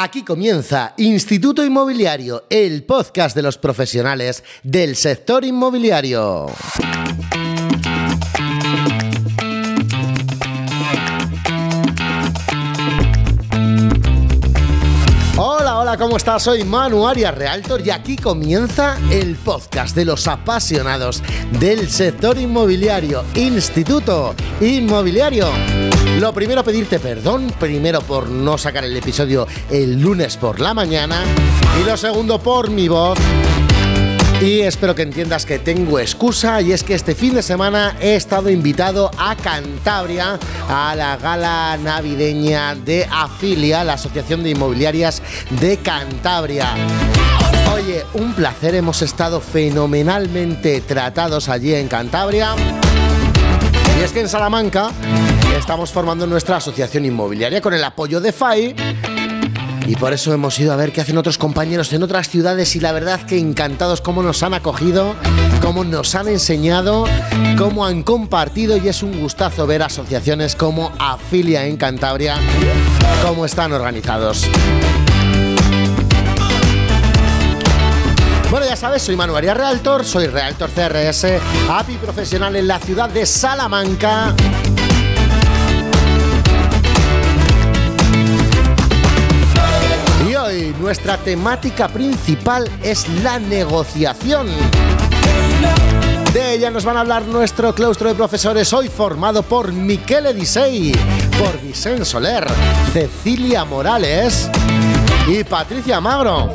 [0.00, 6.46] Aquí comienza Instituto Inmobiliario, el podcast de los profesionales del sector inmobiliario.
[15.88, 16.42] Hola, ¿cómo estás?
[16.42, 21.22] Soy Manu Arias Realtor y aquí comienza el podcast de los apasionados
[21.58, 25.48] del sector inmobiliario, Instituto Inmobiliario.
[26.20, 31.22] Lo primero, pedirte perdón, primero por no sacar el episodio el lunes por la mañana
[31.80, 33.18] y lo segundo por mi voz.
[34.40, 38.14] Y espero que entiendas que tengo excusa y es que este fin de semana he
[38.14, 40.38] estado invitado a Cantabria
[40.68, 45.22] a la gala navideña de Afilia, la Asociación de Inmobiliarias
[45.60, 46.68] de Cantabria.
[47.74, 52.54] Oye, un placer, hemos estado fenomenalmente tratados allí en Cantabria.
[53.98, 54.92] Y es que en Salamanca
[55.58, 59.17] estamos formando nuestra asociación inmobiliaria con el apoyo de FAI.
[59.88, 62.80] Y por eso hemos ido a ver qué hacen otros compañeros en otras ciudades y
[62.80, 65.16] la verdad que encantados cómo nos han acogido,
[65.62, 67.06] cómo nos han enseñado,
[67.56, 72.36] cómo han compartido y es un gustazo ver asociaciones como Afilia en Cantabria,
[73.26, 74.46] cómo están organizados.
[78.50, 83.08] Bueno, ya sabes, soy Manuel Arias Realtor, soy Realtor CRS, API profesional en la ciudad
[83.08, 84.34] de Salamanca.
[90.48, 94.46] Hoy nuestra temática principal es la negociación.
[96.32, 100.92] De ella nos van a hablar nuestro claustro de profesores hoy formado por Miquel Edisei,
[101.38, 102.46] por Vicente Soler,
[102.92, 104.50] Cecilia Morales
[105.26, 106.54] y Patricia Magro.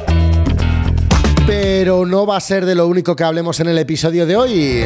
[1.45, 4.85] Pero no va a ser de lo único que hablemos en el episodio de hoy.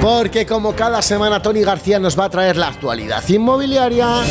[0.00, 4.24] Porque como cada semana Tony García nos va a traer la actualidad inmobiliaria.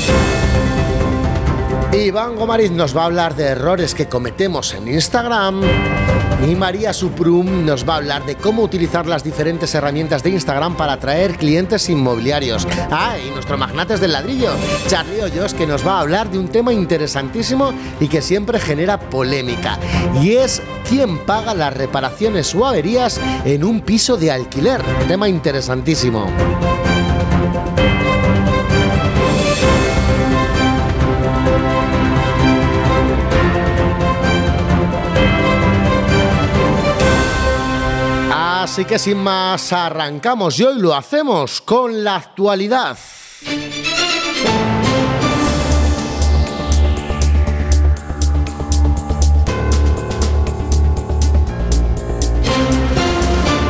[2.06, 5.62] Iván Gomariz nos va a hablar de errores que cometemos en Instagram.
[6.48, 10.78] Y María Suprum nos va a hablar de cómo utilizar las diferentes herramientas de Instagram
[10.78, 12.68] para atraer clientes inmobiliarios.
[12.92, 14.52] Ah, y nuestro magnates del ladrillo,
[14.88, 19.00] Charlie Hoyos, que nos va a hablar de un tema interesantísimo y que siempre genera
[19.00, 19.80] polémica.
[20.22, 24.82] Y es quién paga las reparaciones o averías en un piso de alquiler.
[25.08, 26.28] Tema interesantísimo.
[38.70, 42.98] Así que sin más, arrancamos y hoy lo hacemos con la actualidad.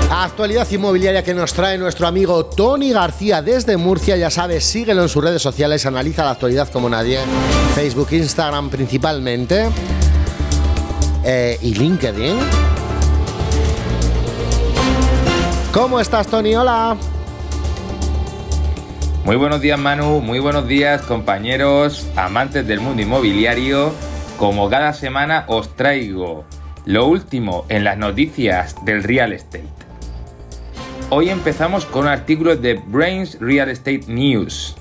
[0.10, 4.18] Actualidad inmobiliaria que nos trae nuestro amigo Tony García desde Murcia.
[4.18, 7.20] Ya sabes, síguelo en sus redes sociales, analiza la actualidad como nadie.
[7.76, 9.70] Facebook, Instagram principalmente.
[11.24, 12.67] Eh, y LinkedIn.
[15.74, 16.56] ¿Cómo estás, Tony?
[16.56, 16.98] Hola.
[19.26, 20.22] Muy buenos días, Manu.
[20.22, 23.92] Muy buenos días, compañeros, amantes del mundo inmobiliario.
[24.38, 26.46] Como cada semana os traigo
[26.86, 29.68] lo último en las noticias del real estate.
[31.10, 34.78] Hoy empezamos con un artículo de Brains Real Estate News.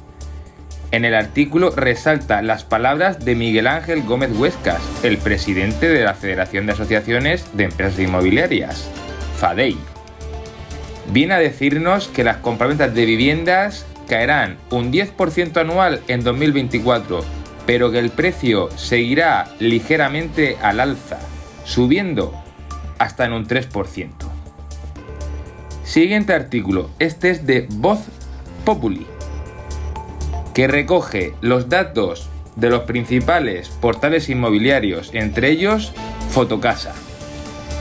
[0.93, 6.15] En el artículo resalta las palabras de Miguel Ángel Gómez Huescas, el presidente de la
[6.15, 8.89] Federación de Asociaciones de Empresas Inmobiliarias,
[9.39, 9.96] FADEI.
[11.13, 17.25] Viene a decirnos que las compraventas de viviendas caerán un 10% anual en 2024,
[17.67, 21.19] pero que el precio seguirá ligeramente al alza,
[21.65, 22.35] subiendo
[22.99, 24.11] hasta en un 3%.
[25.85, 28.01] Siguiente artículo, este es de Voz
[28.65, 29.07] Populi,
[30.55, 35.93] que recoge los datos de los principales portales inmobiliarios, entre ellos
[36.31, 36.95] Fotocasa.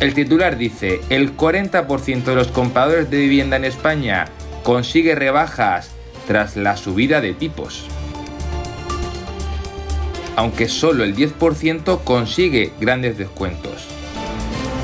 [0.01, 4.25] El titular dice, el 40% de los compradores de vivienda en España
[4.63, 5.91] consigue rebajas
[6.27, 7.87] tras la subida de tipos.
[10.35, 13.87] Aunque solo el 10% consigue grandes descuentos.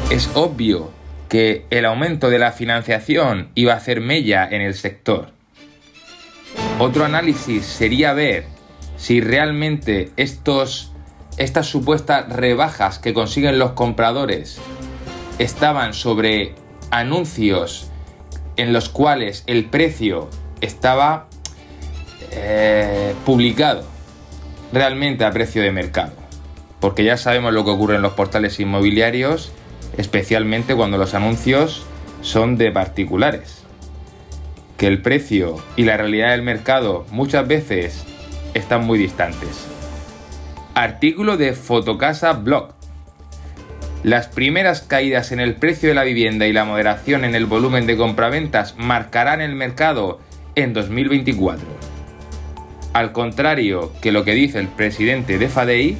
[0.10, 0.92] Es obvio
[1.28, 5.34] que el aumento de la financiación iba a hacer mella en el sector.
[6.80, 8.46] Otro análisis sería ver
[8.96, 10.94] si realmente estos,
[11.38, 14.62] estas supuestas rebajas que consiguen los compradores
[15.42, 16.56] estaban sobre
[16.92, 17.90] anuncios
[18.58, 20.30] en los cuales el precio
[20.62, 21.28] estaba
[22.32, 23.84] eh, publicado
[24.72, 26.14] realmente a precio de mercado.
[26.80, 29.52] Porque ya sabemos lo que ocurre en los portales inmobiliarios
[29.98, 31.84] especialmente cuando los anuncios
[32.22, 33.64] son de particulares.
[34.78, 38.04] Que el precio y la realidad del mercado muchas veces
[38.54, 39.68] están muy distantes.
[40.74, 42.74] Artículo de Fotocasa Blog.
[44.04, 47.86] Las primeras caídas en el precio de la vivienda y la moderación en el volumen
[47.86, 50.20] de compraventas marcarán el mercado
[50.56, 51.68] en 2024.
[52.94, 55.98] Al contrario que lo que dice el presidente de FADEI,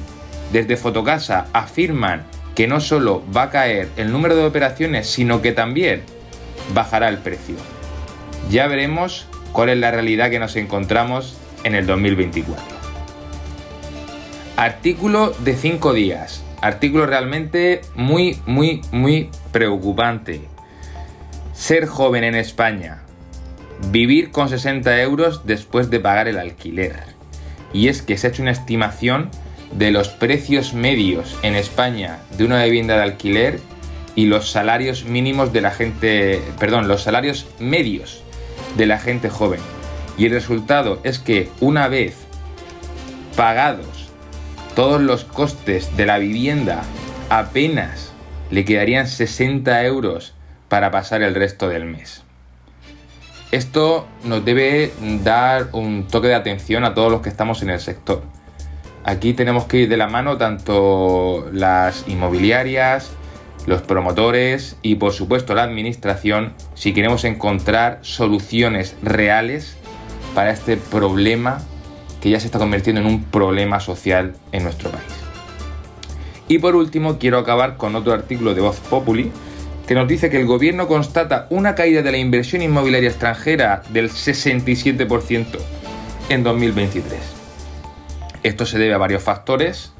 [0.52, 2.24] desde Fotocasa afirman
[2.56, 6.02] que no solo va a caer el número de operaciones, sino que también
[6.74, 7.54] bajará el precio.
[8.50, 12.64] Ya veremos cuál es la realidad que nos encontramos en el 2024.
[14.56, 20.40] Artículo de 5 días artículo realmente muy, muy, muy preocupante.
[21.52, 23.02] Ser joven en España.
[23.90, 26.94] Vivir con 60 euros después de pagar el alquiler.
[27.72, 29.30] Y es que se ha hecho una estimación
[29.72, 33.60] de los precios medios en España de una vivienda de alquiler
[34.14, 38.22] y los salarios mínimos de la gente, perdón, los salarios medios
[38.76, 39.60] de la gente joven.
[40.18, 42.14] Y el resultado es que una vez
[43.36, 44.01] pagados
[44.74, 46.82] todos los costes de la vivienda
[47.28, 48.12] apenas
[48.50, 50.34] le quedarían 60 euros
[50.68, 52.22] para pasar el resto del mes.
[53.50, 54.92] Esto nos debe
[55.22, 58.22] dar un toque de atención a todos los que estamos en el sector.
[59.04, 63.10] Aquí tenemos que ir de la mano tanto las inmobiliarias,
[63.66, 69.76] los promotores y por supuesto la administración si queremos encontrar soluciones reales
[70.34, 71.60] para este problema
[72.22, 75.04] que ya se está convirtiendo en un problema social en nuestro país.
[76.48, 79.32] Y por último, quiero acabar con otro artículo de Voz Populi
[79.86, 84.10] que nos dice que el gobierno constata una caída de la inversión inmobiliaria extranjera del
[84.10, 85.46] 67%
[86.28, 87.20] en 2023.
[88.44, 89.92] Esto se debe a varios factores.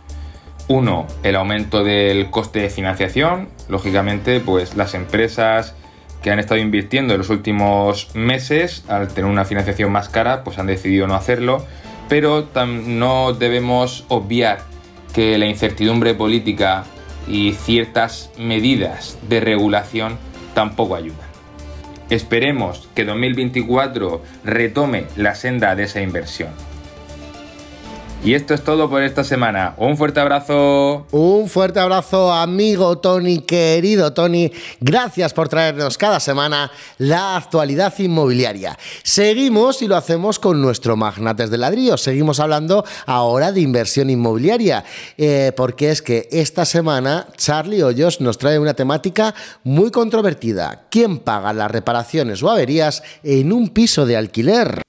[0.69, 3.49] Uno, el aumento del coste de financiación.
[3.69, 5.75] Lógicamente, pues las empresas
[6.23, 10.59] que han estado invirtiendo en los últimos meses, al tener una financiación más cara, pues
[10.59, 11.67] han decidido no hacerlo
[12.13, 14.59] pero no debemos obviar
[15.15, 16.85] que la incertidumbre política
[17.27, 20.19] y ciertas medidas de regulación
[20.53, 21.27] tampoco ayudan.
[22.11, 26.51] Esperemos que 2024 retome la senda de esa inversión.
[28.25, 29.75] Y esto es todo por esta semana.
[29.79, 31.09] Un fuerte abrazo.
[31.11, 34.53] Un fuerte abrazo, amigo Tony, querido Tony.
[34.81, 38.79] Gracias por traernos cada semana la actualidad inmobiliaria.
[39.03, 41.97] Seguimos y lo hacemos con nuestro Magnates de Ladrillo.
[41.97, 44.85] Seguimos hablando ahora de inversión inmobiliaria,
[45.19, 49.35] eh, porque es que esta semana Charlie Hoyos nos trae una temática
[49.65, 50.87] muy controvertida.
[50.91, 54.83] ¿Quién paga las reparaciones o averías en un piso de alquiler?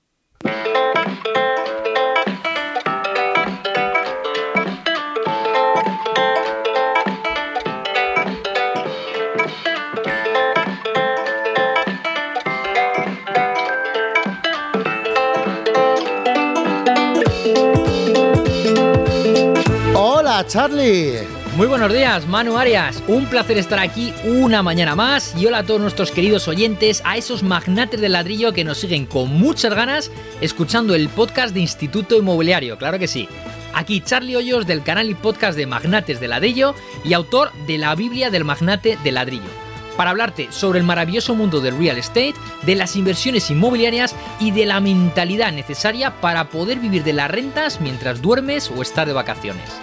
[20.53, 21.17] Charlie.
[21.57, 23.01] Muy buenos días, Manu Arias.
[23.07, 25.33] Un placer estar aquí una mañana más.
[25.35, 29.07] Y hola a todos nuestros queridos oyentes, a esos magnates del ladrillo que nos siguen
[29.07, 30.11] con muchas ganas
[30.41, 32.77] escuchando el podcast de Instituto Inmobiliario.
[32.77, 33.27] Claro que sí.
[33.73, 37.95] Aquí Charlie Hoyos del canal y podcast de Magnates del Ladrillo y autor de la
[37.95, 39.49] Biblia del Magnate del Ladrillo.
[39.97, 44.67] Para hablarte sobre el maravilloso mundo del real estate, de las inversiones inmobiliarias y de
[44.67, 49.82] la mentalidad necesaria para poder vivir de las rentas mientras duermes o estar de vacaciones.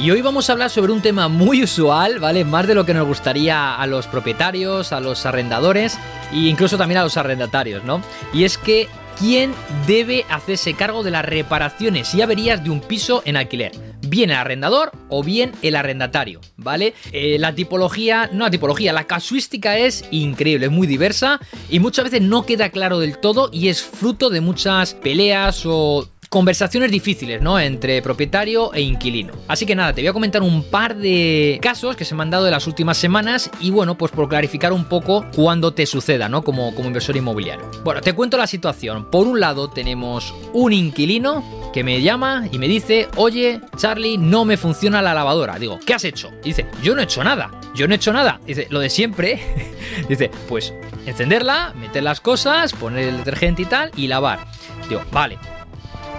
[0.00, 2.42] Y hoy vamos a hablar sobre un tema muy usual, ¿vale?
[2.42, 5.98] Más de lo que nos gustaría a los propietarios, a los arrendadores
[6.32, 8.00] e incluso también a los arrendatarios, ¿no?
[8.32, 9.52] Y es que ¿quién
[9.86, 13.72] debe hacerse cargo de las reparaciones y averías de un piso en alquiler?
[14.00, 16.94] Bien el arrendador o bien el arrendatario, ¿vale?
[17.12, 22.06] Eh, la tipología, no la tipología, la casuística es increíble, es muy diversa y muchas
[22.06, 27.42] veces no queda claro del todo y es fruto de muchas peleas o conversaciones difíciles,
[27.42, 27.58] ¿no?
[27.58, 29.32] Entre propietario e inquilino.
[29.48, 32.30] Así que nada, te voy a comentar un par de casos que se me han
[32.30, 36.28] dado en las últimas semanas y bueno, pues por clarificar un poco cuando te suceda,
[36.28, 36.42] ¿no?
[36.42, 37.68] Como, como inversor inmobiliario.
[37.82, 39.10] Bueno, te cuento la situación.
[39.10, 44.44] Por un lado tenemos un inquilino que me llama y me dice, oye, Charlie, no
[44.44, 45.58] me funciona la lavadora.
[45.58, 46.30] Digo, ¿qué has hecho?
[46.44, 47.50] dice, yo no he hecho nada.
[47.74, 48.40] Yo no he hecho nada.
[48.46, 49.42] Dice, lo de siempre.
[50.08, 50.72] dice, pues
[51.06, 54.46] encenderla, meter las cosas, poner el detergente y tal y lavar.
[54.88, 55.36] Digo, vale,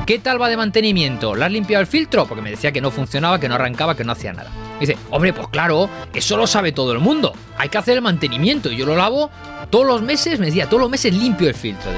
[0.06, 1.36] ¿Qué tal va de mantenimiento?
[1.36, 2.26] ¿La has limpiado el filtro?
[2.26, 4.52] Porque me decía que no funcionaba, que no arrancaba, que no hacía nada.
[4.80, 7.34] dice, hombre, pues claro, eso lo sabe todo el mundo.
[7.58, 8.72] Hay que hacer el mantenimiento.
[8.72, 9.30] Y yo lo lavo
[9.70, 11.92] todos los meses, me decía, todos los meses limpio el filtro.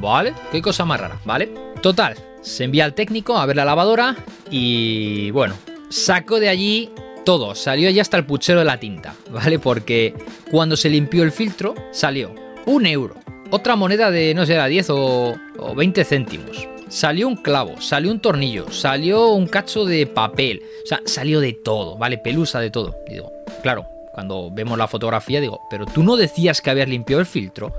[0.00, 1.52] vale, qué cosa más rara, ¿vale?
[1.82, 4.16] Total, se envía al técnico a ver la lavadora
[4.48, 5.54] y bueno,
[5.90, 6.90] saco de allí
[7.24, 7.54] todo.
[7.56, 9.58] Salió ya hasta el puchero de la tinta, ¿vale?
[9.58, 10.14] Porque
[10.50, 12.32] cuando se limpió el filtro, salió
[12.64, 13.16] un euro.
[13.50, 18.12] Otra moneda de, no sé, era 10 o, o 20 céntimos salió un clavo, salió
[18.12, 22.18] un tornillo, salió un cacho de papel, o sea, salió de todo, ¿vale?
[22.18, 22.96] Pelusa de todo.
[23.08, 23.32] Digo,
[23.62, 27.74] claro, cuando vemos la fotografía digo, pero tú no decías que habías limpiado el filtro.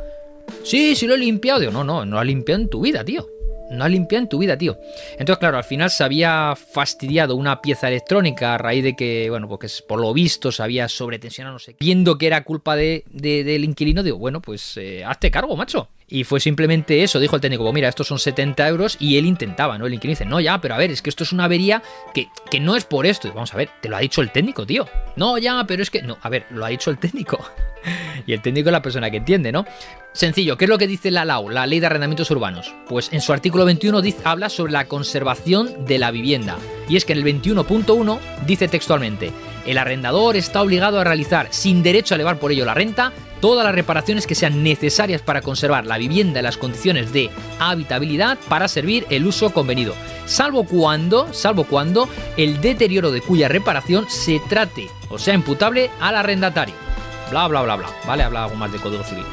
[0.64, 1.62] Sí, sí lo he limpiado.
[1.62, 3.26] Digo, no, no, no lo has limpiado en tu vida, tío.
[3.72, 4.78] No has limpiado en tu vida, tío.
[5.14, 9.48] Entonces, claro, al final se había fastidiado una pieza electrónica a raíz de que, bueno,
[9.48, 11.76] porque por lo visto se había sobretensionado, no sé.
[11.80, 15.88] Viendo que era culpa de, del inquilino, digo, bueno, pues eh, hazte cargo, macho.
[16.08, 19.26] Y fue simplemente eso, dijo el técnico, pues mira, estos son 70 euros y él
[19.26, 19.88] intentaba, ¿no?
[19.88, 21.82] El inquilino dice, no, ya, pero a ver, es que esto es una avería
[22.14, 23.30] que, que no es por esto.
[23.30, 24.88] vamos a ver, te lo ha dicho el técnico, tío.
[25.16, 27.40] No, ya, pero es que, no, a ver, lo ha dicho el técnico.
[28.28, 29.66] y el técnico es la persona que entiende, ¿no?
[30.14, 32.74] Sencillo, ¿qué es lo que dice la LAU, la Ley de Arrendamientos Urbanos?
[32.88, 36.58] Pues en su artículo 21 dice, habla sobre la conservación de la vivienda.
[36.88, 39.34] Y es que en el 21.1 dice textualmente,
[39.66, 43.66] el arrendador está obligado a realizar, sin derecho a elevar por ello la renta, todas
[43.66, 47.30] las reparaciones que sean necesarias para conservar la vivienda en las condiciones de
[47.60, 49.94] habitabilidad para servir el uso convenido,
[50.26, 56.16] salvo cuando, salvo cuando el deterioro de cuya reparación se trate o sea imputable al
[56.16, 56.76] arrendatario.
[57.30, 58.24] Bla bla bla bla, ¿vale?
[58.24, 59.26] Habla algo más de Código Civil.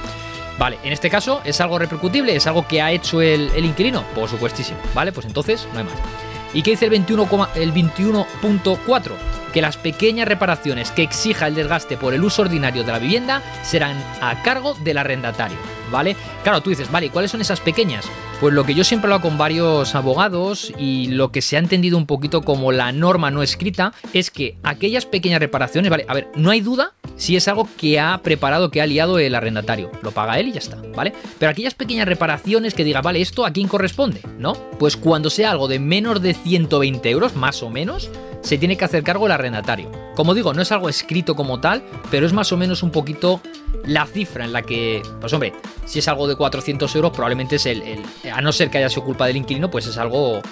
[0.59, 2.37] Vale, en este caso, ¿es algo repercutible?
[2.37, 4.05] ¿Es algo que ha hecho el, el inquilino?
[4.15, 5.13] Por supuestísimo, ¿vale?
[5.13, 5.95] Pues entonces no hay más.
[6.55, 7.49] ¿Y qué dice el 21,4?
[7.55, 8.27] El 21
[9.53, 13.43] que las pequeñas reparaciones que exija el desgaste por el uso ordinario de la vivienda
[13.63, 15.59] serán a cargo del arrendatario,
[15.91, 16.17] ¿vale?
[16.43, 18.07] Claro, tú dices, vale, ¿cuáles son esas pequeñas?
[18.41, 21.61] Pues lo que yo siempre he hablado con varios abogados y lo que se ha
[21.61, 26.15] entendido un poquito como la norma no escrita es que aquellas pequeñas reparaciones, vale, a
[26.15, 29.93] ver, no hay duda si es algo que ha preparado, que ha liado el arrendatario.
[30.03, 31.13] Lo paga él y ya está, ¿vale?
[31.39, 34.23] Pero aquellas pequeñas reparaciones que diga, vale, ¿esto a quién corresponde?
[34.39, 34.55] ¿No?
[34.81, 38.11] Pues cuando sea algo de menos de 120 euros, más o menos,
[38.43, 39.91] se tiene que hacer cargo el arrendatario.
[40.15, 43.41] Como digo, no es algo escrito como tal, pero es más o menos un poquito
[43.85, 45.53] la cifra en la que, pues hombre,
[45.87, 49.05] si es algo de 400 euros, probablemente es el, a no ser que haya sido
[49.05, 50.43] culpa del inquilino, pues es algo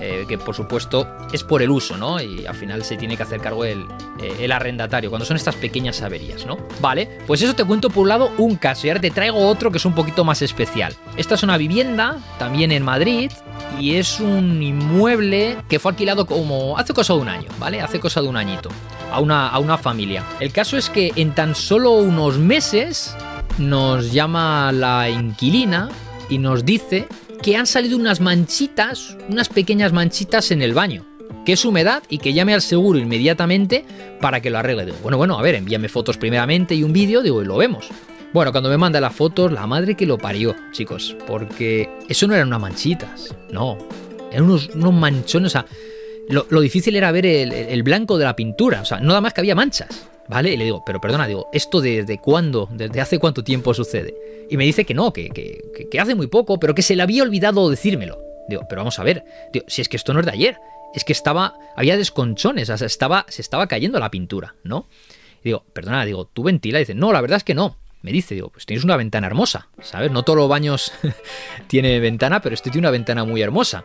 [0.00, 2.20] eh, que por supuesto es por el uso, ¿no?
[2.22, 3.84] Y al final se tiene que hacer cargo el,
[4.22, 6.56] eh, el, arrendatario, cuando son estas pequeñas averías, ¿no?
[6.80, 9.72] Vale, pues eso te cuento por un lado un caso y ahora te traigo otro
[9.72, 10.94] que es un poquito más especial.
[11.16, 13.32] Esta es una vivienda, también en Madrid,
[13.80, 17.28] y es un inmueble que fue alquilado como hace cosa de un
[17.58, 17.80] ¿vale?
[17.80, 18.70] Hace cosa de un añito,
[19.12, 20.24] a una, a una familia.
[20.40, 23.14] El caso es que en tan solo unos meses
[23.58, 25.88] nos llama la inquilina
[26.28, 27.08] y nos dice
[27.42, 31.04] que han salido unas manchitas, unas pequeñas manchitas en el baño,
[31.44, 33.84] que es humedad y que llame al seguro inmediatamente
[34.20, 34.92] para que lo arregle.
[35.02, 37.88] Bueno, bueno, a ver, envíame fotos primeramente y un vídeo, digo, y lo vemos.
[38.32, 42.34] Bueno, cuando me manda las fotos, la madre que lo parió, chicos, porque eso no
[42.34, 43.78] eran unas manchitas, no,
[44.30, 45.66] eran unos, unos manchones, o sea,
[46.28, 49.54] lo, difícil era ver el, blanco de la pintura, o sea, nada más que había
[49.54, 50.52] manchas, ¿vale?
[50.52, 54.14] Y le digo, pero perdona, digo, ¿esto desde cuándo, desde hace cuánto tiempo sucede?
[54.50, 57.22] Y me dice que no, que, que, hace muy poco, pero que se le había
[57.22, 58.18] olvidado decírmelo.
[58.48, 60.58] Digo, pero vamos a ver, digo, si es que esto no es de ayer,
[60.94, 64.86] es que estaba, había desconchones, o sea, estaba, se estaba cayendo la pintura, ¿no?
[65.42, 66.78] Y digo, perdona, digo, ¿tú ventila?
[66.78, 69.26] Y dice, no, la verdad es que no me dice, digo, pues tienes una ventana
[69.26, 70.10] hermosa, ¿sabes?
[70.10, 70.92] No todos los baños
[71.66, 73.84] tienen ventana, pero este tiene una ventana muy hermosa.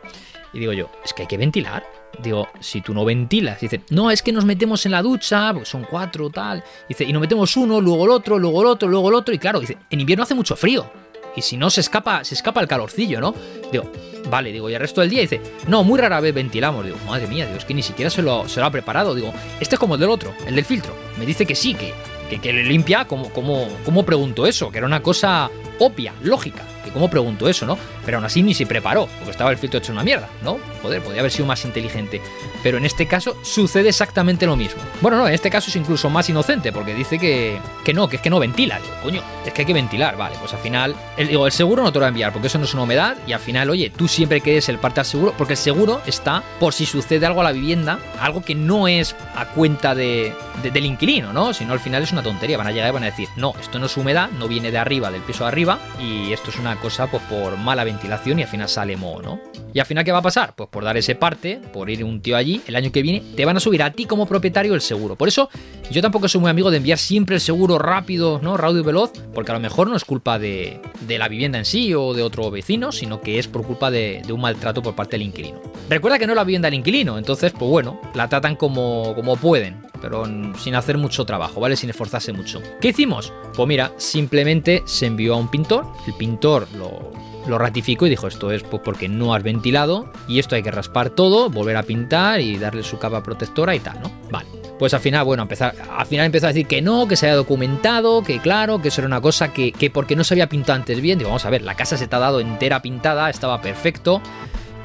[0.54, 1.84] Y digo yo, es que hay que ventilar.
[2.22, 5.68] Digo, si tú no ventilas, dice, no, es que nos metemos en la ducha, pues
[5.68, 6.64] son cuatro, tal.
[6.88, 9.34] Dice, y nos metemos uno, luego el otro, luego el otro, luego el otro.
[9.34, 10.90] Y claro, dice, en invierno hace mucho frío.
[11.36, 13.34] Y si no, se escapa, se escapa el calorcillo, ¿no?
[13.72, 13.92] Digo,
[14.30, 16.86] vale, digo, y el resto del día dice, no, muy rara vez ventilamos.
[16.86, 19.16] Digo, madre mía, digo, es que ni siquiera se lo, se lo ha preparado.
[19.16, 20.94] Digo, este es como el del otro, el del filtro.
[21.18, 21.94] Me dice que sí, que,
[22.40, 24.72] que, le limpia, ¿cómo, cómo, ¿cómo pregunto eso?
[24.72, 26.62] Que era una cosa obvia, lógica.
[26.84, 27.78] Que cómo pregunto eso, ¿no?
[28.06, 30.58] Pero aún así ni se preparó, porque estaba el filtro hecho una mierda, ¿no?
[30.84, 32.22] Joder, podría haber sido más inteligente.
[32.62, 34.82] Pero en este caso sucede exactamente lo mismo.
[35.02, 38.18] Bueno, no, en este caso es incluso más inocente, porque dice que, que no, que
[38.18, 38.80] es que no ventila.
[38.80, 40.36] Digo, coño, es que hay que ventilar, vale.
[40.40, 42.58] Pues al final, el, digo, el seguro no te lo va a enviar, porque eso
[42.58, 45.34] no es una humedad, y al final, oye, tú siempre quedes el parte al seguro,
[45.38, 49.16] porque el seguro está por si sucede algo a la vivienda, algo que no es
[49.36, 51.54] a cuenta de, del inquilino, ¿no?
[51.54, 52.58] Si no, al final es una tontería.
[52.58, 54.78] Van a llegar y van a decir, no, esto no es humedad, no viene de
[54.78, 58.44] arriba, del piso de arriba, y esto es una cosa pues por mala ventilación y
[58.44, 59.63] al final sale moho, ¿no?
[59.74, 60.54] Y al final, ¿qué va a pasar?
[60.56, 63.44] Pues por dar ese parte, por ir un tío allí, el año que viene te
[63.44, 65.16] van a subir a ti como propietario el seguro.
[65.16, 65.50] Por eso,
[65.90, 68.56] yo tampoco soy muy amigo de enviar siempre el seguro rápido, ¿no?
[68.56, 71.94] Rápido y veloz, porque a lo mejor no es culpa de, la vivienda en sí
[71.94, 75.14] o de otro vecino, sino que es por culpa de, de, un maltrato por parte
[75.14, 75.60] del inquilino.
[75.90, 79.38] Recuerda que no es la vivienda del inquilino, entonces, pues bueno, la tratan como, como
[79.38, 80.26] pueden, pero
[80.58, 81.76] sin hacer mucho trabajo, ¿vale?
[81.76, 82.62] Sin esforzarse mucho.
[82.80, 83.34] ¿Qué hicimos?
[83.56, 87.12] Pues mira, simplemente se envió a un pintor, el pintor lo
[87.48, 90.72] lo ratificó y dijo esto es pues, porque no has ventilado y esto hay que
[90.72, 94.12] raspar todo, volver a pintar y darle su capa protectora y tal, ¿no?
[94.32, 94.48] Vale.
[94.80, 97.36] Pues al final, bueno, empezar, al final empezó a decir que no, que se había
[97.36, 100.78] documentado, que claro, que eso era una cosa que, que porque no se había pintado
[100.78, 103.62] antes bien, digo, vamos a ver, la casa se te ha dado entera pintada, estaba
[103.62, 104.22] perfecto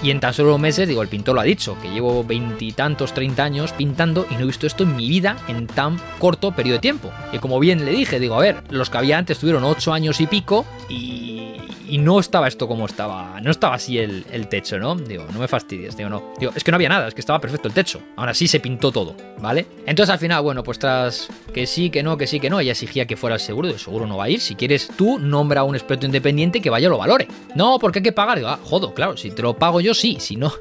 [0.02, 3.44] Y en tan solo meses, digo, el pintor lo ha dicho, que llevo veintitantos, treinta
[3.44, 6.80] años pintando y no he visto esto en mi vida en tan corto periodo de
[6.80, 7.10] tiempo.
[7.32, 10.20] Y como bien le dije, digo, a ver, los que había antes tuvieron ocho años
[10.20, 11.56] y pico y,
[11.88, 14.94] y no estaba esto como estaba, no estaba así el, techo, ¿no?
[14.94, 16.34] Digo, no me fastidies, digo, no.
[16.38, 18.00] Digo, es que no había nada, es que estaba perfecto el techo.
[18.16, 19.66] Ahora sí se pintó todo, ¿vale?
[19.86, 22.72] Entonces al final, bueno, pues tras que sí, que no, que sí, que no, ella
[22.72, 24.40] exigía que fuera el seguro, digo, seguro no va a ir.
[24.40, 27.28] Si quieres tú, nombra a un experto independiente que vaya lo valore.
[27.54, 28.38] No, porque hay que pagar.
[28.38, 30.52] Digo, ah, jodo, claro, si te lo pago yo, sí, si no,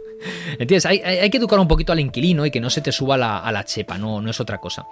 [0.51, 0.85] ¿Entiendes?
[0.85, 3.39] Hay, hay, que educar un poquito al inquilino y que no se te suba la,
[3.39, 4.87] a la chepa, no, no es otra cosa.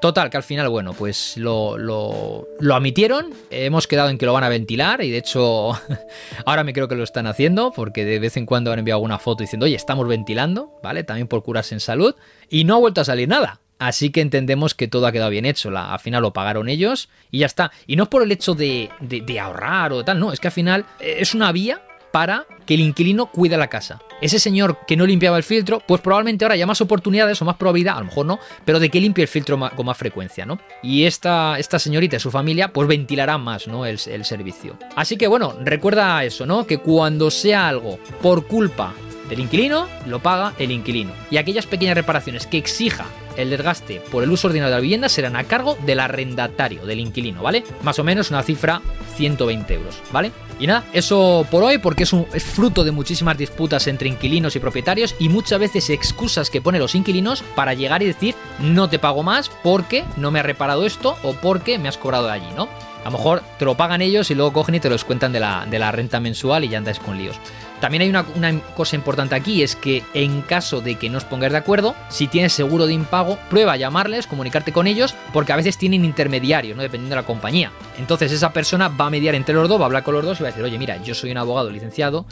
[0.00, 4.32] Total, que al final, bueno, pues lo, lo, lo admitieron, hemos quedado en que lo
[4.32, 5.72] van a ventilar y de hecho
[6.46, 9.18] ahora me creo que lo están haciendo porque de vez en cuando han enviado alguna
[9.18, 11.04] foto diciendo, oye, estamos ventilando, ¿vale?
[11.04, 12.14] También por curas en salud
[12.48, 13.60] y no ha vuelto a salir nada.
[13.78, 15.70] Así que entendemos que todo ha quedado bien hecho.
[15.70, 17.72] La, al final lo pagaron ellos y ya está.
[17.86, 20.52] Y no por el hecho de, de, de ahorrar o tal, no, es que al
[20.52, 21.80] final es una vía
[22.12, 24.00] para que el inquilino cuide la casa.
[24.20, 27.56] Ese señor que no limpiaba el filtro, pues probablemente ahora haya más oportunidades o más
[27.56, 30.58] probabilidad, a lo mejor no, pero de que limpie el filtro con más frecuencia, ¿no?
[30.82, 33.86] Y esta, esta señorita y su familia, pues ventilará más, ¿no?
[33.86, 34.76] El servicio.
[34.96, 36.66] Así que bueno, recuerda eso, ¿no?
[36.66, 38.94] Que cuando sea algo por culpa
[39.30, 41.12] del inquilino, lo paga el inquilino.
[41.30, 43.06] Y aquellas pequeñas reparaciones que exija
[43.36, 47.00] el desgaste por el uso ordinario de la vivienda serán a cargo del arrendatario, del
[47.00, 47.64] inquilino, ¿vale?
[47.82, 48.82] Más o menos una cifra
[49.16, 50.32] 120 euros, ¿vale?
[50.58, 54.58] Y nada, eso por hoy porque es, un, fruto de muchísimas disputas entre inquilinos y
[54.58, 58.98] propietarios y muchas veces excusas que ponen los inquilinos para llegar y decir no te
[58.98, 62.48] pago más porque no me ha reparado esto o porque me has cobrado de allí,
[62.56, 62.68] ¿no?
[63.02, 65.40] A lo mejor te lo pagan ellos y luego cogen y te lo descuentan de
[65.40, 67.36] la, de la renta mensual y ya andáis con líos.
[67.80, 71.52] También hay una, cosa importante aquí, es que en caso de que no os pongáis
[71.52, 75.56] de acuerdo, si tienes seguro de impago, prueba a llamarles, comunicarte con ellos, porque a
[75.56, 76.82] veces tienen intermediario, ¿no?
[76.82, 77.72] Dependiendo de la compañía.
[77.98, 80.40] Entonces esa persona va a mediar entre los dos, va a hablar con los dos
[80.40, 82.26] y va a decir, oye, mira, yo soy un abogado licenciado,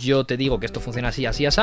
[0.00, 1.60] yo te digo que esto funciona así, así, así.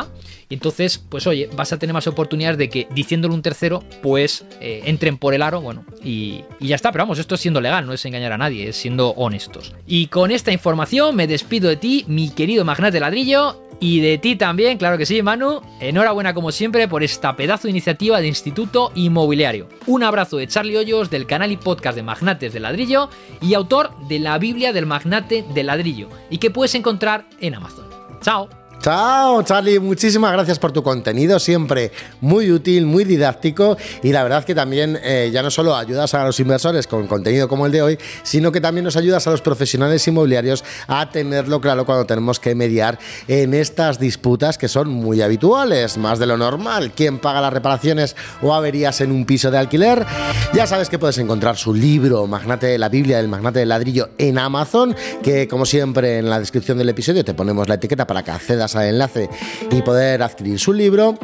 [0.50, 4.46] Y entonces, pues oye, vas a tener más oportunidades de que diciéndole un tercero, pues
[4.60, 6.92] eh, entren por el aro, bueno, y, y ya está.
[6.92, 9.74] Pero vamos, esto es siendo legal, no es engañar a nadie, es siendo honestos.
[9.88, 13.31] Y con esta información me despido de ti, mi querido magnate ladrillo
[13.80, 15.62] y de ti también, claro que sí, Manu.
[15.80, 19.68] Enhorabuena como siempre por esta pedazo de iniciativa de Instituto Inmobiliario.
[19.88, 23.10] Un abrazo de Charlie Hoyos del canal y podcast de Magnates de Ladrillo
[23.42, 27.86] y autor de la Biblia del Magnate de Ladrillo y que puedes encontrar en Amazon.
[28.22, 28.61] Chao.
[28.82, 29.80] Chao, Charlie.
[29.80, 34.98] Muchísimas gracias por tu contenido, siempre muy útil, muy didáctico y la verdad que también
[35.04, 38.52] eh, ya no solo ayudas a los inversores con contenido como el de hoy, sino
[38.52, 42.98] que también nos ayudas a los profesionales inmobiliarios a tenerlo claro cuando tenemos que mediar
[43.28, 46.92] en estas disputas que son muy habituales, más de lo normal.
[46.96, 50.08] ¿Quién paga las reparaciones o averías en un piso de alquiler?
[50.56, 54.10] Ya sabes que puedes encontrar su libro, Magnate de la Biblia del Magnate del Ladrillo,
[54.18, 58.24] en Amazon, que como siempre en la descripción del episodio te ponemos la etiqueta para
[58.24, 59.30] que accedas enlace
[59.72, 61.18] y poder adquirir su libro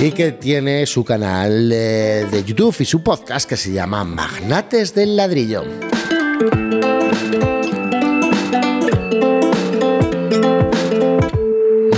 [0.00, 5.16] y que tiene su canal de YouTube y su podcast que se llama Magnates del
[5.16, 5.64] Ladrillo.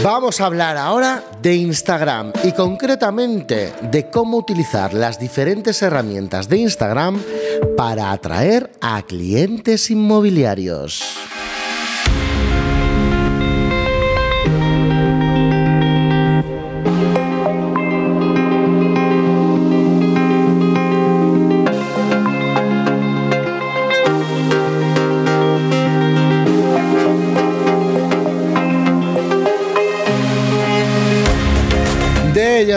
[0.04, 6.58] Vamos a hablar ahora de Instagram y concretamente de cómo utilizar las diferentes herramientas de
[6.58, 7.22] Instagram
[7.76, 11.02] para atraer a clientes inmobiliarios.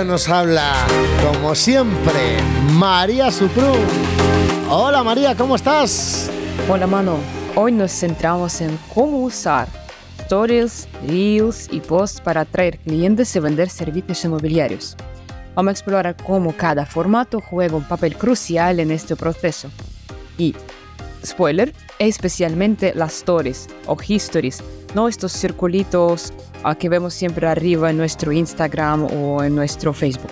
[0.03, 0.73] Nos habla,
[1.23, 2.37] como siempre,
[2.73, 3.79] María Suprun.
[4.69, 6.29] Hola María, ¿cómo estás?
[6.69, 7.17] Hola Mano,
[7.55, 9.67] hoy nos centramos en cómo usar
[10.19, 14.95] stories, reels y posts para atraer clientes y vender servicios inmobiliarios.
[15.55, 19.69] Vamos a explorar cómo cada formato juega un papel crucial en este proceso.
[20.37, 20.55] Y,
[21.25, 24.61] spoiler, especialmente las stories o histories,
[24.93, 26.33] no estos circulitos
[26.75, 30.31] que vemos siempre arriba en nuestro Instagram o en nuestro Facebook.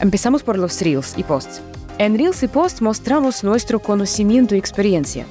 [0.00, 1.62] Empezamos por los Reels y Posts.
[1.98, 5.26] En Reels y Posts mostramos nuestro conocimiento y experiencia.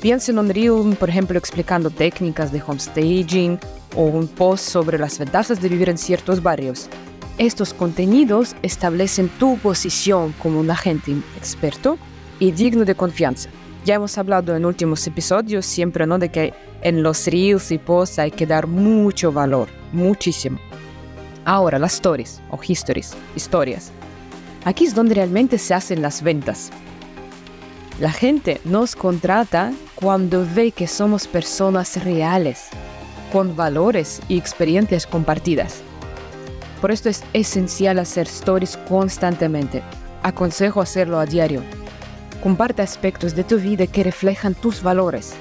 [0.00, 3.58] Piensen en un Reel, por ejemplo, explicando técnicas de homestaging
[3.94, 6.88] o un post sobre las ventajas de vivir en ciertos barrios.
[7.38, 11.98] Estos contenidos establecen tu posición como un agente experto
[12.38, 13.50] y digno de confianza.
[13.84, 16.18] Ya hemos hablado en últimos episodios siempre ¿no?
[16.18, 20.58] de que en los reels y posts hay que dar mucho valor, muchísimo.
[21.44, 23.90] Ahora, las stories o histories, historias.
[24.64, 26.70] Aquí es donde realmente se hacen las ventas.
[27.98, 32.68] La gente nos contrata cuando ve que somos personas reales,
[33.32, 35.82] con valores y experiencias compartidas.
[36.80, 39.82] Por esto es esencial hacer stories constantemente.
[40.22, 41.62] Aconsejo hacerlo a diario.
[42.42, 45.34] Comparte aspectos de tu vida que reflejan tus valores.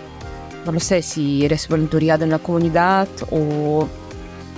[0.66, 3.88] No lo sé si eres voluntariado en la comunidad o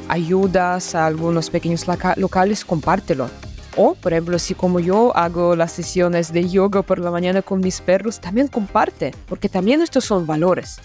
[0.08, 1.86] ayudas a algunos pequeños
[2.18, 3.30] locales, compártelo.
[3.78, 7.62] O, por ejemplo, si como yo hago las sesiones de yoga por la mañana con
[7.62, 10.80] mis perros, también comparte, porque también estos son valores.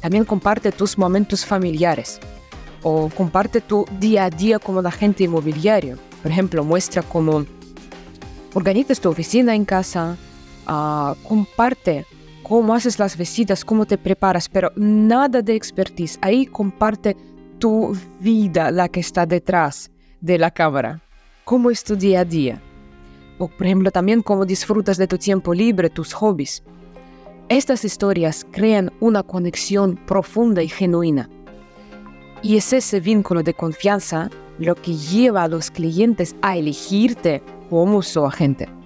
[0.00, 2.20] También comparte tus momentos familiares
[2.82, 5.98] o comparte tu día a día como agente inmobiliario.
[6.22, 7.44] Por ejemplo, muestra cómo
[8.54, 10.16] organizas tu oficina en casa,
[10.70, 12.06] uh, comparte
[12.42, 16.18] cómo haces las visitas, cómo te preparas, pero nada de expertise.
[16.22, 17.16] Ahí comparte
[17.58, 21.02] tu vida, la que está detrás de la cámara.
[21.44, 22.60] Cómo es tu día a día.
[23.38, 26.62] O, por ejemplo, también cómo disfrutas de tu tiempo libre, tus hobbies.
[27.48, 31.28] Estas historias crean una conexión profunda y genuina.
[32.42, 38.02] Y es ese vínculo de confianza lo que lleva a los clientes a elegirte como
[38.02, 38.79] su agente.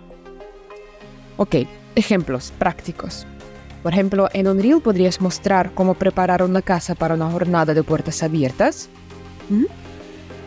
[1.36, 1.56] Ok,
[1.94, 3.26] ejemplos prácticos.
[3.82, 8.22] Por ejemplo, en Unreal podrías mostrar cómo preparar una casa para una jornada de puertas
[8.22, 8.88] abiertas.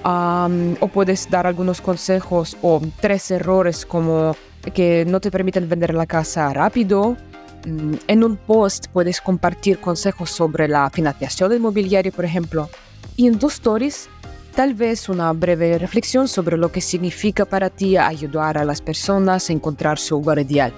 [0.04, 4.36] o puedes dar algunos consejos o tres errores como
[4.73, 7.17] que no te permiten vender la casa rápido.
[7.65, 12.69] Mm, en un post puedes compartir consejos sobre la financiación inmobiliaria, por ejemplo.
[13.17, 14.10] Y en tus stories,
[14.58, 19.48] tal vez una breve reflexión sobre lo que significa para ti ayudar a las personas
[19.48, 20.74] a encontrar su hogar ideal.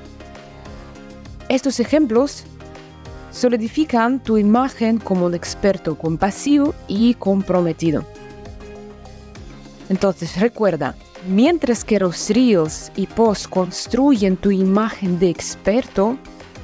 [1.48, 2.44] Estos ejemplos
[3.32, 8.04] solidifican tu imagen como un experto compasivo y comprometido.
[9.88, 10.94] Entonces recuerda,
[11.30, 16.18] mientras que los reels y posts construyen tu imagen de experto,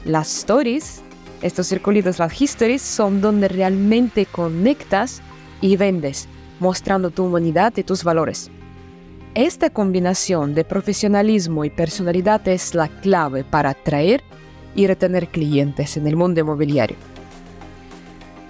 [0.04, 0.99] las stories,
[1.41, 5.21] estos circulitos, las histories, son donde realmente conectas
[5.62, 6.28] y vendes,
[6.59, 8.49] mostrando tu humanidad y tus valores.
[9.33, 14.23] Esta combinación de profesionalismo y personalidad es la clave para atraer
[14.75, 16.97] y retener clientes en el mundo inmobiliario.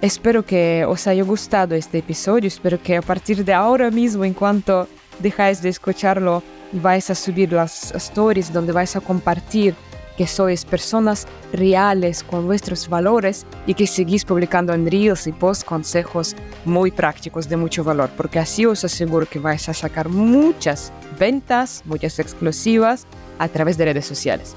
[0.00, 4.34] Espero que os haya gustado este episodio, espero que a partir de ahora mismo, en
[4.34, 4.86] cuanto
[5.18, 6.42] dejáis de escucharlo,
[6.72, 9.74] vais a subir las stories donde vais a compartir
[10.16, 15.64] que sois personas reales con vuestros valores y que seguís publicando en Reels y post
[15.64, 20.92] consejos muy prácticos de mucho valor, porque así os aseguro que vais a sacar muchas
[21.18, 23.06] ventas, muchas exclusivas
[23.38, 24.54] a través de redes sociales.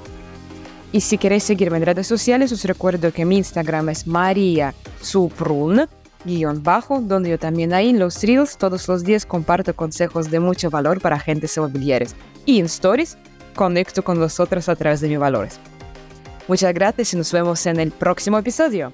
[0.92, 5.88] Y si queréis seguirme en redes sociales, os recuerdo que mi Instagram es María Suprun,
[6.26, 10.40] guion bajo, donde yo también ahí en los reels todos los días comparto consejos de
[10.40, 12.16] mucho valor para agentes inmobiliarios.
[12.46, 13.18] Y en stories
[13.60, 15.60] conecto con vosotros a través de mis valores.
[16.48, 18.94] Muchas gracias y nos vemos en el próximo episodio.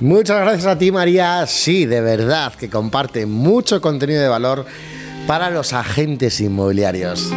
[0.00, 4.64] Muchas gracias a ti María, sí, de verdad que comparte mucho contenido de valor
[5.26, 7.30] para los agentes inmobiliarios.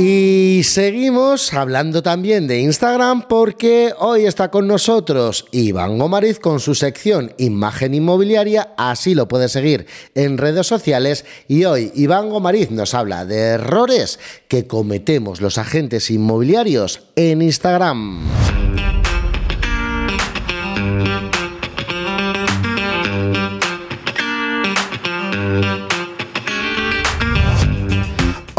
[0.00, 6.76] Y seguimos hablando también de Instagram porque hoy está con nosotros Iván Gomariz con su
[6.76, 12.94] sección Imagen Inmobiliaria, así lo puedes seguir en redes sociales y hoy Iván Gomariz nos
[12.94, 18.20] habla de errores que cometemos los agentes inmobiliarios en Instagram.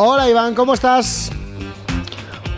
[0.01, 1.29] Hola Iván, ¿cómo estás?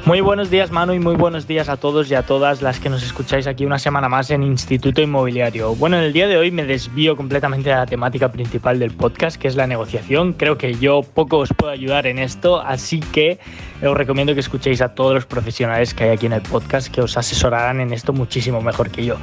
[0.06, 2.88] Muy buenos días Manu y muy buenos días a todos y a todas las que
[2.88, 5.74] nos escucháis aquí una semana más en Instituto Inmobiliario.
[5.74, 9.42] Bueno, en el día de hoy me desvío completamente de la temática principal del podcast,
[9.42, 10.34] que es la negociación.
[10.34, 13.40] Creo que yo poco os puedo ayudar en esto, así que
[13.88, 17.02] os recomiendo que escuchéis a todos los profesionales que hay aquí en el podcast que
[17.02, 19.16] os asesorarán en esto muchísimo mejor que yo.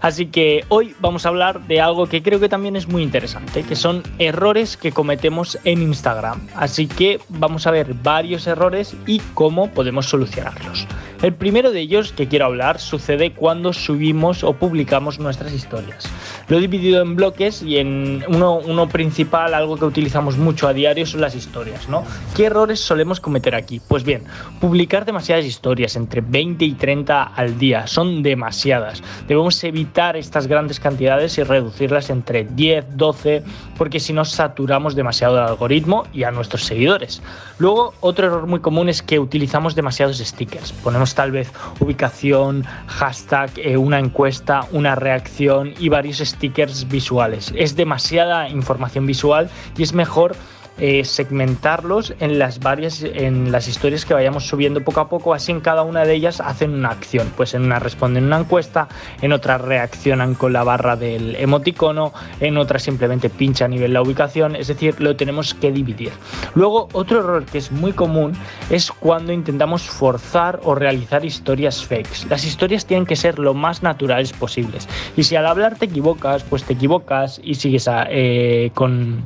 [0.00, 3.64] Así que hoy vamos a hablar de algo que creo que también es muy interesante,
[3.64, 6.40] que son errores que cometemos en Instagram.
[6.54, 10.86] Así que vamos a ver varios errores y cómo podemos solucionarlos.
[11.20, 16.08] El primero de ellos que quiero hablar sucede cuando subimos o publicamos nuestras historias.
[16.46, 21.04] Lo he dividido en bloques y en uno, principal, algo que utilizamos mucho a diario,
[21.06, 22.04] son las historias, ¿no?
[22.36, 23.80] ¿Qué errores solemos cometer aquí?
[23.86, 24.22] Pues bien,
[24.60, 29.02] publicar demasiadas historias, entre 20 y 30 al día, son demasiadas.
[29.26, 33.42] Debemos evitar estas grandes cantidades y reducirlas entre 10, 12,
[33.76, 37.20] porque si no saturamos demasiado el algoritmo y a nuestros seguidores.
[37.58, 40.72] Luego, otro error muy común es que utilizamos demasiados stickers.
[40.72, 47.52] Ponemos tal vez ubicación, hashtag, eh, una encuesta, una reacción y varios stickers visuales.
[47.56, 50.36] Es demasiada información visual y es mejor
[50.78, 55.52] eh, segmentarlos en las varias, en las historias que vayamos subiendo poco a poco, así
[55.52, 58.88] en cada una de ellas hacen una acción, pues en una responden una encuesta,
[59.20, 64.02] en otra reaccionan con la barra del emoticono, en otra simplemente pincha a nivel la
[64.02, 66.12] ubicación, es decir, lo tenemos que dividir.
[66.54, 68.32] Luego, otro error que es muy común
[68.70, 72.26] es cuando intentamos forzar o realizar historias fakes.
[72.28, 74.88] Las historias tienen que ser lo más naturales posibles.
[75.16, 79.22] Y si al hablar te equivocas, pues te equivocas y sigues eh, con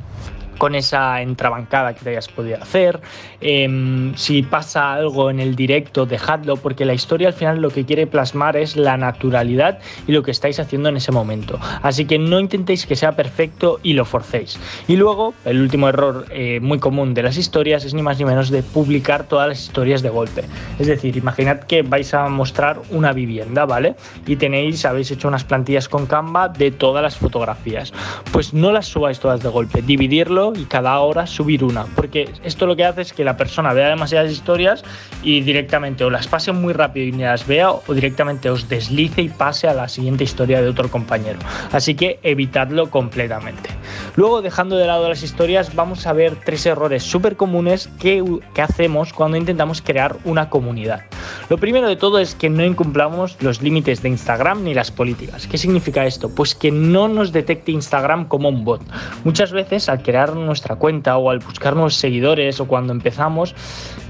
[0.57, 3.01] con esa entrabancada que te hayas podido hacer.
[3.41, 7.85] Em, si pasa algo en el directo, dejadlo, porque la historia al final lo que
[7.85, 11.59] quiere plasmar es la naturalidad y lo que estáis haciendo en ese momento.
[11.81, 14.59] Así que no intentéis que sea perfecto y lo forcéis.
[14.87, 18.25] Y luego, el último error eh, muy común de las historias es ni más ni
[18.25, 20.43] menos de publicar todas las historias de golpe.
[20.79, 23.95] Es decir, imaginad que vais a mostrar una vivienda, ¿vale?
[24.25, 27.93] Y tenéis, habéis hecho unas plantillas con Canva de todas las fotografías.
[28.31, 32.65] Pues no las subáis todas de golpe, dividirlo y cada hora subir una, porque esto
[32.65, 34.83] lo que hace es que la persona vea demasiadas historias
[35.21, 39.21] y directamente o las pase muy rápido y ni las vea o directamente os deslice
[39.21, 41.39] y pase a la siguiente historia de otro compañero.
[41.71, 43.69] Así que evitadlo completamente.
[44.15, 48.61] Luego, dejando de lado las historias, vamos a ver tres errores súper comunes que, que
[48.61, 51.03] hacemos cuando intentamos crear una comunidad.
[51.49, 55.47] Lo primero de todo es que no incumplamos los límites de Instagram ni las políticas.
[55.47, 56.29] ¿Qué significa esto?
[56.29, 58.81] Pues que no nos detecte Instagram como un bot.
[59.23, 63.55] Muchas veces al crear nuestra cuenta o al buscar nuevos seguidores o cuando empezamos,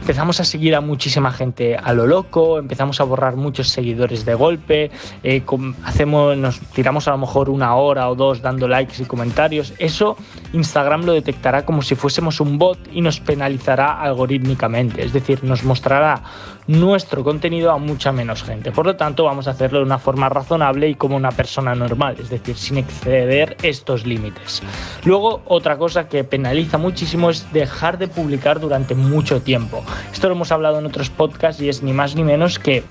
[0.01, 4.33] empezamos a seguir a muchísima gente a lo loco, empezamos a borrar muchos seguidores de
[4.33, 4.91] golpe,
[5.23, 5.43] eh,
[5.83, 9.73] hacemos, nos tiramos a lo mejor una hora o dos dando likes y comentarios.
[9.77, 10.17] Eso
[10.53, 15.63] Instagram lo detectará como si fuésemos un bot y nos penalizará algorítmicamente, es decir, nos
[15.63, 16.21] mostrará
[16.67, 18.71] nuestro contenido a mucha menos gente.
[18.71, 22.15] Por lo tanto, vamos a hacerlo de una forma razonable y como una persona normal,
[22.19, 24.62] es decir, sin exceder estos límites.
[25.04, 29.84] Luego, otra cosa que penaliza muchísimo es dejar de publicar durante mucho tiempo.
[30.12, 32.84] Esto lo hemos hablado en otros podcasts y es ni más ni menos que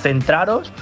[0.00, 0.72] centraros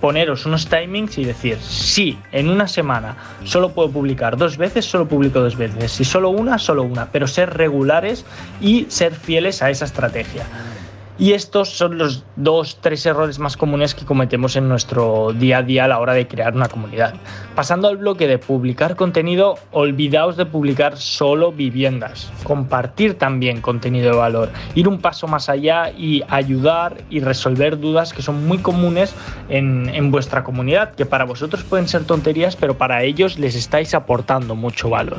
[0.00, 5.06] poneros unos timings y decir, si en una semana solo puedo publicar dos veces, solo
[5.06, 5.92] publico dos veces.
[5.92, 7.10] Si solo una, solo una.
[7.12, 8.24] Pero ser regulares
[8.60, 10.46] y ser fieles a esa estrategia.
[11.20, 15.62] Y estos son los dos, tres errores más comunes que cometemos en nuestro día a
[15.62, 17.12] día a la hora de crear una comunidad.
[17.54, 22.32] Pasando al bloque de publicar contenido, olvidaos de publicar solo viviendas.
[22.44, 24.48] Compartir también contenido de valor.
[24.74, 29.14] Ir un paso más allá y ayudar y resolver dudas que son muy comunes
[29.50, 34.54] en, vuestra comunidad, que para vosotros pueden ser tonterías, pero para ellos les estáis aportando
[34.54, 35.18] mucho valor.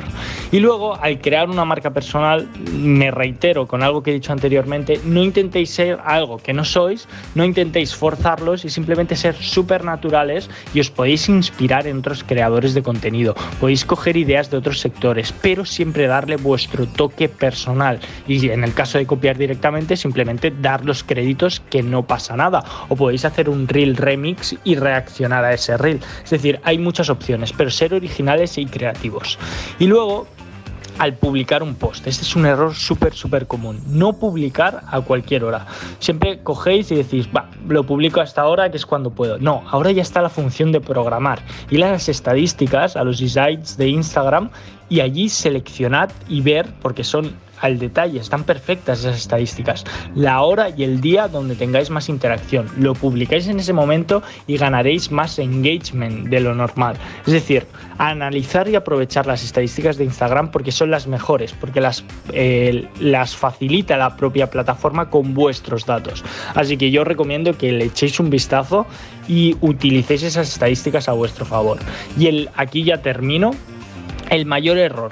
[0.50, 5.00] Y luego, al crear una marca personal, me reitero con algo que he dicho anteriormente,
[5.04, 10.48] no intentéis ser algo que no sois, no intentéis forzarlos y simplemente ser súper naturales
[10.74, 15.32] y os podéis inspirar en otros creadores de contenido, podéis coger ideas de otros sectores,
[15.42, 18.00] pero siempre darle vuestro toque personal.
[18.26, 22.64] Y en el caso de copiar directamente simplemente dar los créditos que no pasa nada.
[22.88, 27.10] O podéis hacer un reel remix y reaccionar a ese reel, es decir, hay muchas
[27.10, 29.38] opciones, pero ser originales y creativos.
[29.78, 30.26] Y luego
[30.98, 32.06] al publicar un post.
[32.06, 33.80] Este es un error súper, súper común.
[33.86, 35.66] No publicar a cualquier hora.
[35.98, 39.38] Siempre cogéis y decís, va, lo publico hasta ahora, que es cuando puedo.
[39.38, 41.40] No, ahora ya está la función de programar.
[41.70, 44.50] Y las estadísticas a los insights de Instagram
[44.88, 49.84] y allí seleccionad y ver, porque son al detalle, están perfectas esas estadísticas.
[50.14, 52.66] La hora y el día donde tengáis más interacción.
[52.76, 56.96] Lo publicáis en ese momento y ganaréis más engagement de lo normal.
[57.24, 57.66] Es decir,
[57.98, 63.36] analizar y aprovechar las estadísticas de Instagram porque son las mejores, porque las, eh, las
[63.36, 66.24] facilita la propia plataforma con vuestros datos.
[66.54, 68.86] Así que yo recomiendo que le echéis un vistazo
[69.28, 71.78] y utilicéis esas estadísticas a vuestro favor.
[72.18, 73.52] Y el, aquí ya termino.
[74.30, 75.10] El mayor error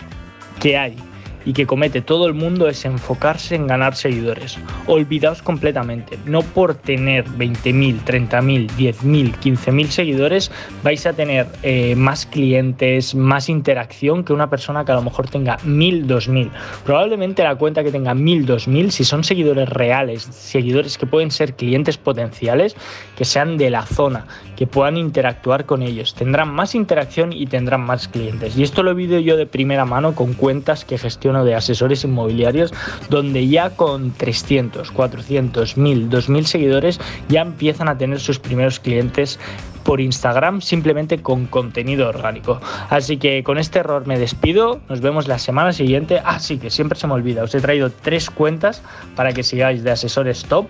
[0.60, 0.96] que hay
[1.44, 4.58] y que comete todo el mundo es enfocarse en ganar seguidores.
[4.86, 10.50] Olvidaos completamente, no por tener 20.000, 30.000, 10.000, 15.000 seguidores
[10.82, 15.28] vais a tener eh, más clientes, más interacción que una persona que a lo mejor
[15.28, 16.50] tenga 1.000, 2.000.
[16.84, 21.54] Probablemente la cuenta que tenga 1.000, 2.000, si son seguidores reales, seguidores que pueden ser
[21.54, 22.76] clientes potenciales,
[23.16, 24.26] que sean de la zona,
[24.56, 28.56] que puedan interactuar con ellos, tendrán más interacción y tendrán más clientes.
[28.56, 30.98] Y esto lo he visto yo de primera mano con cuentas que
[31.44, 32.72] de asesores inmobiliarios,
[33.08, 39.38] donde ya con 300, 400, 1000, 2000 seguidores ya empiezan a tener sus primeros clientes
[39.84, 42.60] por Instagram simplemente con contenido orgánico.
[42.90, 46.20] Así que con este error me despido, nos vemos la semana siguiente.
[46.24, 48.82] Ah, sí, que siempre se me olvida, os he traído tres cuentas
[49.16, 50.66] para que sigáis de asesores top.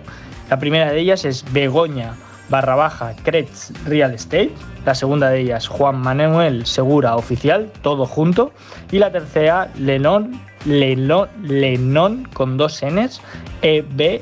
[0.49, 2.15] La primera de ellas es Begoña
[2.49, 4.51] barra baja Kretz Real Estate.
[4.85, 8.51] La segunda de ellas Juan Manuel Segura Oficial, todo junto.
[8.91, 13.21] Y la tercera Lenón Lenon con dos Ns,
[13.61, 14.21] E-B-E-L-E-L.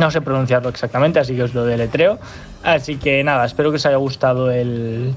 [0.00, 2.18] No sé pronunciarlo exactamente, así que os lo deletreo.
[2.62, 5.14] Así que nada, espero que os haya gustado el,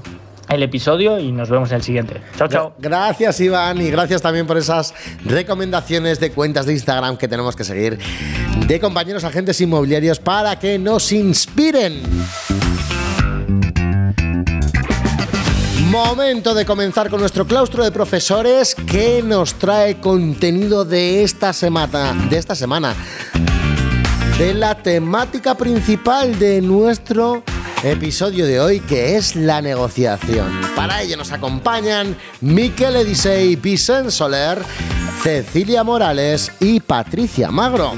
[0.48, 2.20] el episodio y nos vemos en el siguiente.
[2.36, 2.74] Chao, chao.
[2.78, 4.94] Gracias, Iván, y gracias también por esas
[5.24, 7.98] recomendaciones de cuentas de Instagram que tenemos que seguir
[8.66, 12.02] de compañeros agentes inmobiliarios para que nos inspiren.
[15.92, 22.14] Momento de comenzar con nuestro claustro de profesores que nos trae contenido de esta semana,
[22.30, 22.94] de esta semana,
[24.38, 27.42] de la temática principal de nuestro
[27.82, 30.62] episodio de hoy que es la negociación.
[30.74, 34.62] Para ello nos acompañan Miquel Edisei, Vicent Soler,
[35.22, 37.92] Cecilia Morales y Patricia Magro.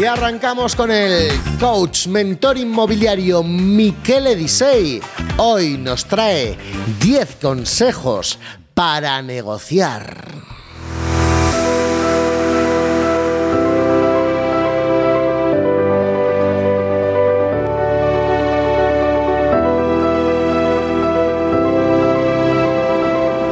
[0.00, 4.98] Y arrancamos con el coach, mentor inmobiliario Miquel Edisei.
[5.36, 6.56] Hoy nos trae
[7.00, 8.38] 10 consejos
[8.72, 10.24] para negociar.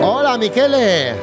[0.00, 1.17] Hola Miquele.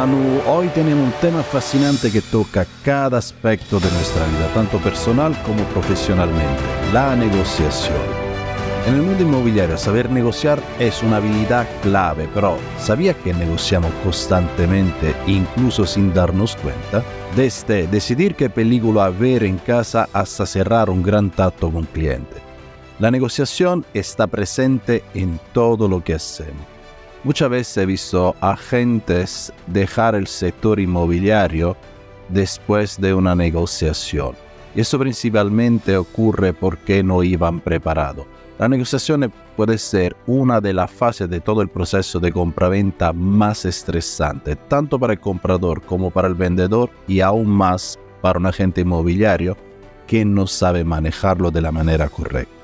[0.00, 5.36] Manu, hoy tenemos un tema fascinante que toca cada aspecto de nuestra vida, tanto personal
[5.42, 6.62] como profesionalmente,
[6.94, 7.98] la negociación.
[8.86, 15.14] En el mundo inmobiliario saber negociar es una habilidad clave, pero ¿sabía que negociamos constantemente,
[15.26, 17.04] incluso sin darnos cuenta?
[17.36, 22.36] Desde decidir qué película ver en casa hasta cerrar un gran trato con cliente.
[23.00, 26.79] La negociación está presente en todo lo que hacemos.
[27.22, 31.76] Muchas veces he visto agentes dejar el sector inmobiliario
[32.30, 34.34] después de una negociación.
[34.74, 38.24] Y eso principalmente ocurre porque no iban preparados.
[38.58, 43.66] La negociación puede ser una de las fases de todo el proceso de compraventa más
[43.66, 48.80] estresante, tanto para el comprador como para el vendedor y aún más para un agente
[48.80, 49.58] inmobiliario
[50.06, 52.59] que no sabe manejarlo de la manera correcta.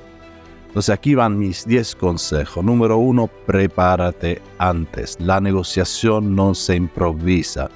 [0.67, 2.63] Entonces aquí van mis 10 consejos.
[2.63, 5.17] Número 1, prepárate antes.
[5.19, 7.69] La negociación no se improvisa.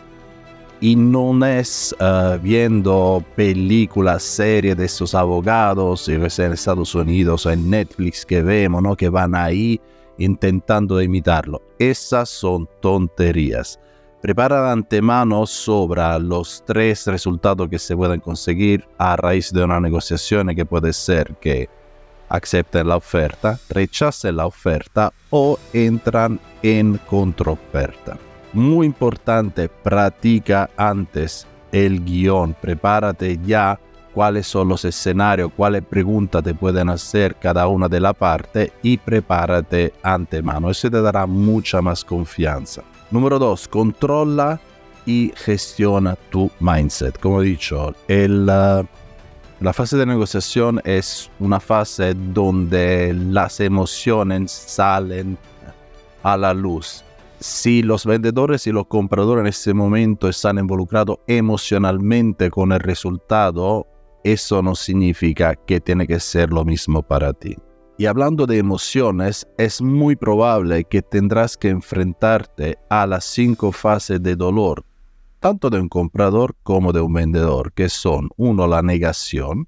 [0.80, 7.69] Y no es uh, viendo películas, series de esos abogados, en Estados Unidos o en
[7.69, 8.95] Netflix que vemos, ¿no?
[8.95, 9.80] que van ahí
[10.17, 11.62] intentando imitarlo.
[11.77, 13.80] Esas son tonterías.
[14.21, 19.80] Prepara de antemano sobre los tres resultados que se pueden conseguir a raíz de una
[19.80, 21.69] negociación que puede ser que
[22.32, 28.17] acepten la oferta, rechacen la oferta o entran en contraoferta.
[28.54, 33.80] Muy importante, practica antes el guion, prepárate ya
[34.13, 38.98] cuáles son los escenarios, cuáles preguntas te pueden hacer cada una de la parte y
[38.98, 40.70] prepárate antemano.
[40.70, 42.84] Eso te dará mucha más confianza.
[43.10, 43.67] Número 2.
[43.67, 44.60] Controla
[45.06, 47.20] y gestiona tu mindset.
[47.20, 48.50] Como he dicho, el...
[48.50, 49.01] Uh,
[49.62, 55.38] la fase de negociación es una fase donde las emociones salen
[56.24, 57.04] a la luz.
[57.39, 63.86] Si los vendedores y los compradores en ese momento están involucrados emocionalmente con el resultado,
[64.24, 67.56] eso no significa que tiene que ser lo mismo para ti.
[68.00, 74.24] Y hablando de emociones, es muy probable que tendrás que enfrentarte a las cinco fases
[74.24, 74.84] de dolor
[75.41, 79.67] tanto de un comprador como de un vendedor, que son, uno, la negación,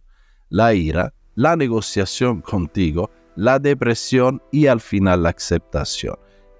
[0.50, 6.16] la ira, la negociación contigo, la depresión y al final la aceptación.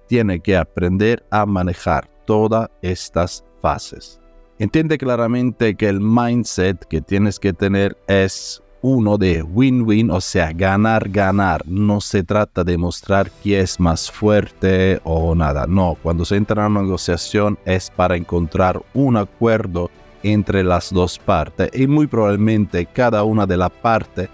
[0.08, 4.20] Tiene que aprender a manejar todas estas fases.
[4.58, 10.52] Entiende claramente que el mindset que tienes que tener es uno de win-win, o sea,
[10.52, 11.62] ganar, ganar.
[11.66, 15.66] No se trata de mostrar quién es más fuerte o nada.
[15.66, 19.90] No, cuando se entra en una negociación es para encontrar un acuerdo
[20.22, 24.28] entre las dos partes y muy probablemente cada una de las partes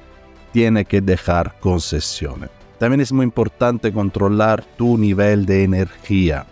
[0.52, 2.50] tiene que dejar concesiones.
[2.78, 6.44] También es muy importante controlar tu nivel de energía.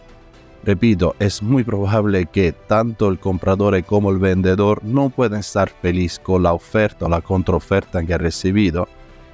[0.64, 6.18] Repito, es muy probable que tanto el comprador como el vendedor no puedan estar feliz
[6.18, 8.88] con la oferta o la contraoferta que ha recibido.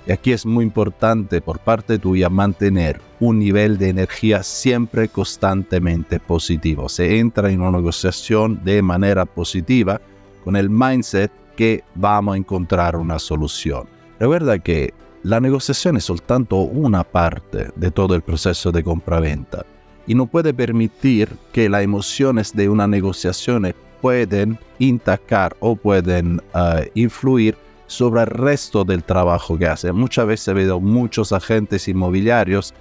[0.07, 6.21] Y aquí es muy importante por parte tuya mantener un nivel de energía siempre constantemente
[6.21, 6.91] positivo.
[6.91, 10.01] Se entra en una negociación de manera positiva
[10.45, 13.89] con el mindset que vamos a encontrar una solución.
[14.21, 19.65] Recuerda que la negociación es soltanto una parte de todo el proceso de compra-venta
[20.07, 26.83] y no puede permitir que las emociones de una negociación pueden intacar o pueden uh,
[26.95, 29.93] influir sobre el resto del trabajo que hace.
[29.93, 32.75] Muchas veces veo muchos agentes inmobiliarios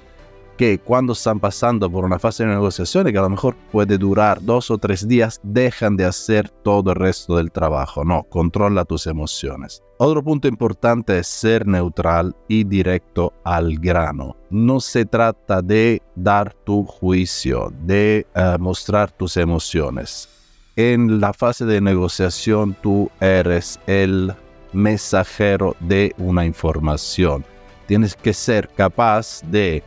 [0.57, 4.41] que cuando están pasando por una fase de negociación que a lo mejor puede durar
[4.41, 8.03] dos o tres días, dejan de hacer todo el resto del trabajo.
[8.03, 9.81] No, controla tus emociones.
[9.97, 14.35] Otro punto importante es ser neutral y directo al grano.
[14.49, 20.29] No se trata de dar tu juicio, de uh, mostrar tus emociones.
[20.75, 24.33] En la fase de negociación tú eres el
[24.73, 27.45] mensajero de una información.
[27.85, 29.83] Tienes que ser capaz de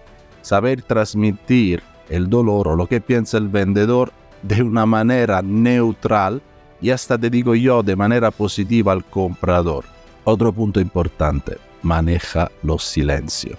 [0.46, 6.40] saber transmitir el dolor o lo que piensa el vendedor de una manera neutral
[6.80, 9.84] y hasta te digo yo de manera positiva al comprador.
[10.22, 13.58] Otro punto importante, maneja los silencios.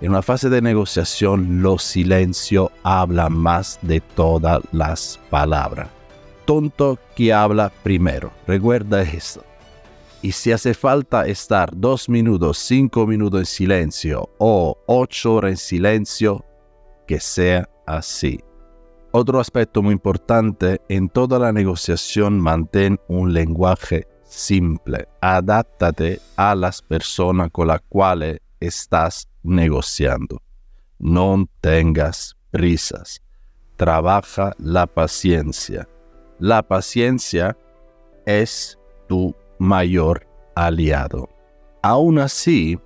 [0.00, 5.88] En una fase de negociación, los silencios hablan más de todas las palabras.
[6.46, 8.32] Tonto que habla primero.
[8.46, 9.44] Recuerda esto.
[10.24, 15.56] Y si hace falta estar dos minutos, cinco minutos en silencio o ocho horas en
[15.58, 16.42] silencio,
[17.06, 18.40] que sea así.
[19.12, 25.06] Otro aspecto muy importante, en toda la negociación mantén un lenguaje simple.
[25.20, 30.40] Adáptate a las personas con las cuales estás negociando.
[31.00, 33.20] No tengas prisas.
[33.76, 35.86] Trabaja la paciencia.
[36.38, 37.54] La paciencia
[38.24, 41.28] es tu mayor aliado.
[41.82, 42.78] Aún así,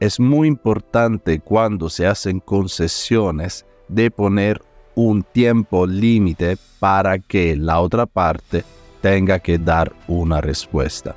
[0.00, 4.60] es muy importante cuando se hacen concesiones de poner
[4.94, 8.64] un tiempo límite para que la otra parte
[9.00, 11.14] tenga que dar una respuesta.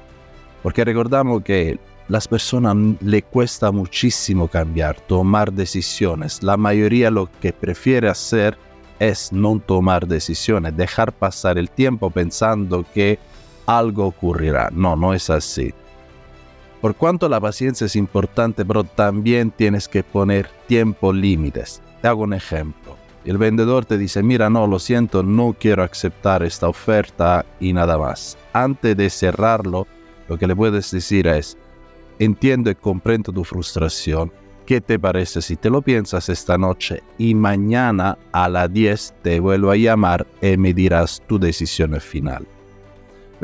[0.62, 6.44] Porque recordamos que las personas le cuesta muchísimo cambiar, tomar decisiones.
[6.44, 8.58] La mayoría lo que prefiere hacer
[9.00, 13.20] es no tomar decisiones, dejar pasar el tiempo pensando que
[13.66, 14.70] algo ocurrirá.
[14.72, 15.74] No, no es así.
[16.82, 21.82] Por cuanto la paciencia es importante, pero también tienes que poner tiempo límites.
[22.02, 22.96] Te hago un ejemplo.
[23.26, 27.98] El vendedor te dice, mira, no, lo siento, no quiero aceptar esta oferta y nada
[27.98, 28.38] más.
[28.54, 29.88] Antes de cerrarlo,
[30.28, 31.58] lo que le puedes decir es,
[32.20, 34.32] entiendo y comprendo tu frustración.
[34.68, 39.40] ¿Qué te parece si te lo piensas esta noche y mañana a las 10 te
[39.40, 42.48] vuelvo a llamar y me dirás tu decisión final?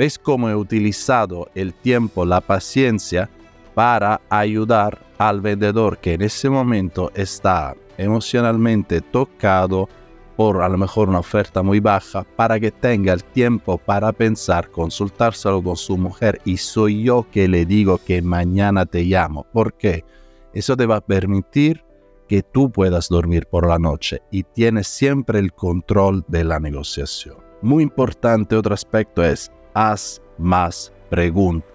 [0.02, 3.30] ¿Ves cómo he utilizado el tiempo, la paciencia
[3.76, 9.88] para ayudar al vendedor que en ese momento está emocionalmente tocado
[10.36, 14.72] por a lo mejor una oferta muy baja para que tenga el tiempo para pensar,
[14.72, 19.46] consultárselo con su mujer y soy yo que le digo que mañana te llamo.
[19.54, 20.04] ¿Por qué?
[20.52, 21.86] Eso te va a permitir
[22.28, 27.38] que tú puedas dormir por la noche y tienes siempre el control de la negociación.
[27.62, 31.70] Muy importante otro aspecto es haz más preguntas,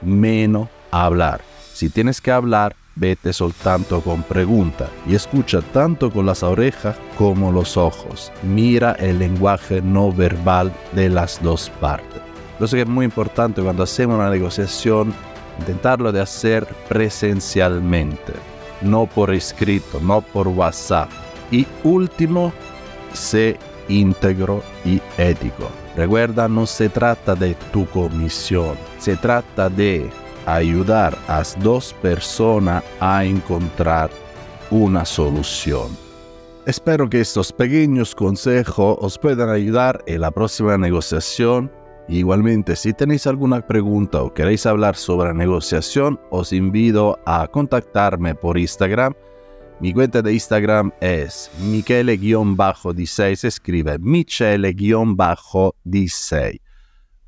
[0.00, 1.40] menos hablar.
[1.72, 7.50] Si tienes que hablar, vete soltando con preguntas y escucha tanto con las orejas como
[7.50, 8.30] los ojos.
[8.42, 12.20] Mira el lenguaje no verbal de las dos partes.
[12.58, 15.12] Lo que es muy importante cuando hacemos una negociación,
[15.58, 18.34] intentarlo de hacer presencialmente,
[18.82, 21.10] no por escrito, no por WhatsApp.
[21.50, 22.52] Y último,
[23.12, 25.68] sé íntegro y ético.
[25.96, 30.08] Recuerda, no se trata de tu comisión, se trata de
[30.46, 34.10] ayudar a dos personas a encontrar
[34.70, 35.88] una solución.
[36.64, 41.70] Espero que estos pequeños consejos os puedan ayudar en la próxima negociación.
[42.08, 48.56] Igualmente, si tenéis alguna pregunta o queréis hablar sobre negociación, os invito a contactarme por
[48.56, 49.12] Instagram
[49.82, 56.60] mi cuenta de Instagram es michele-16, se escribe michele-16.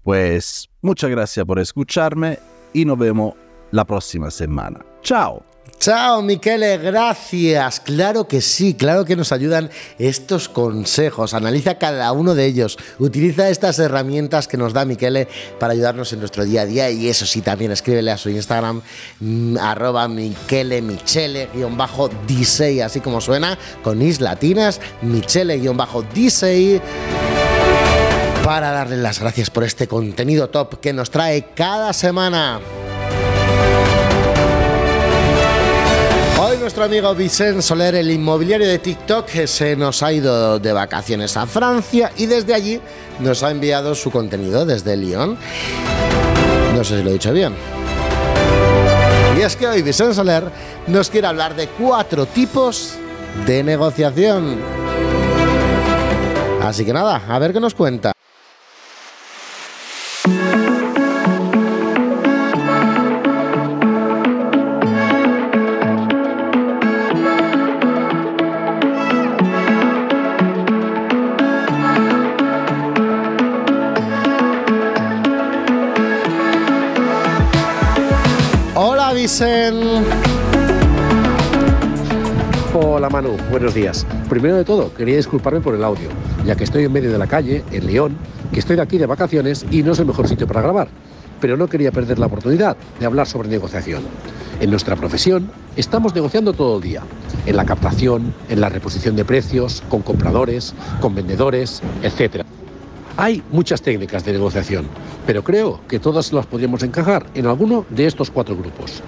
[0.04, 2.38] Pues muchas gracias por escucharme
[2.72, 3.34] y nos vemos
[3.72, 4.86] la próxima semana.
[5.02, 5.53] Chao.
[5.84, 7.80] Chao, Miquele, gracias.
[7.80, 11.34] Claro que sí, claro que nos ayudan estos consejos.
[11.34, 12.78] Analiza cada uno de ellos.
[12.98, 16.90] Utiliza estas herramientas que nos da Miquele para ayudarnos en nuestro día a día.
[16.90, 18.80] Y eso sí, también escríbele a su Instagram,
[19.20, 26.80] mm, arroba Michele Michele, bajo Disei, así como suena, con is latinas, Michele, bajo Disei
[28.42, 32.60] para darle las gracias por este contenido top que nos trae cada semana.
[36.64, 41.46] Nuestro amigo Vicente Soler, el inmobiliario de TikTok, se nos ha ido de vacaciones a
[41.46, 42.80] Francia y desde allí
[43.20, 45.36] nos ha enviado su contenido desde Lyon.
[46.74, 47.52] No sé si lo he dicho bien.
[49.36, 50.44] Y es que hoy Vicente Soler
[50.86, 52.94] nos quiere hablar de cuatro tipos
[53.44, 54.56] de negociación.
[56.62, 58.13] Así que nada, a ver qué nos cuenta.
[82.72, 84.06] Hola Manu, buenos días.
[84.28, 86.08] Primero de todo, quería disculparme por el audio,
[86.46, 88.16] ya que estoy en medio de la calle, en León,
[88.52, 90.86] que estoy de aquí de vacaciones y no es el mejor sitio para grabar.
[91.40, 94.04] Pero no quería perder la oportunidad de hablar sobre negociación.
[94.60, 97.02] En nuestra profesión estamos negociando todo el día,
[97.44, 102.44] en la captación, en la reposición de precios, con compradores, con vendedores, etc.
[103.16, 104.86] Hay muchas técnicas de negociación,
[105.24, 109.04] pero creo que todas las podríamos encajar en alguno de estos cuatro grupos.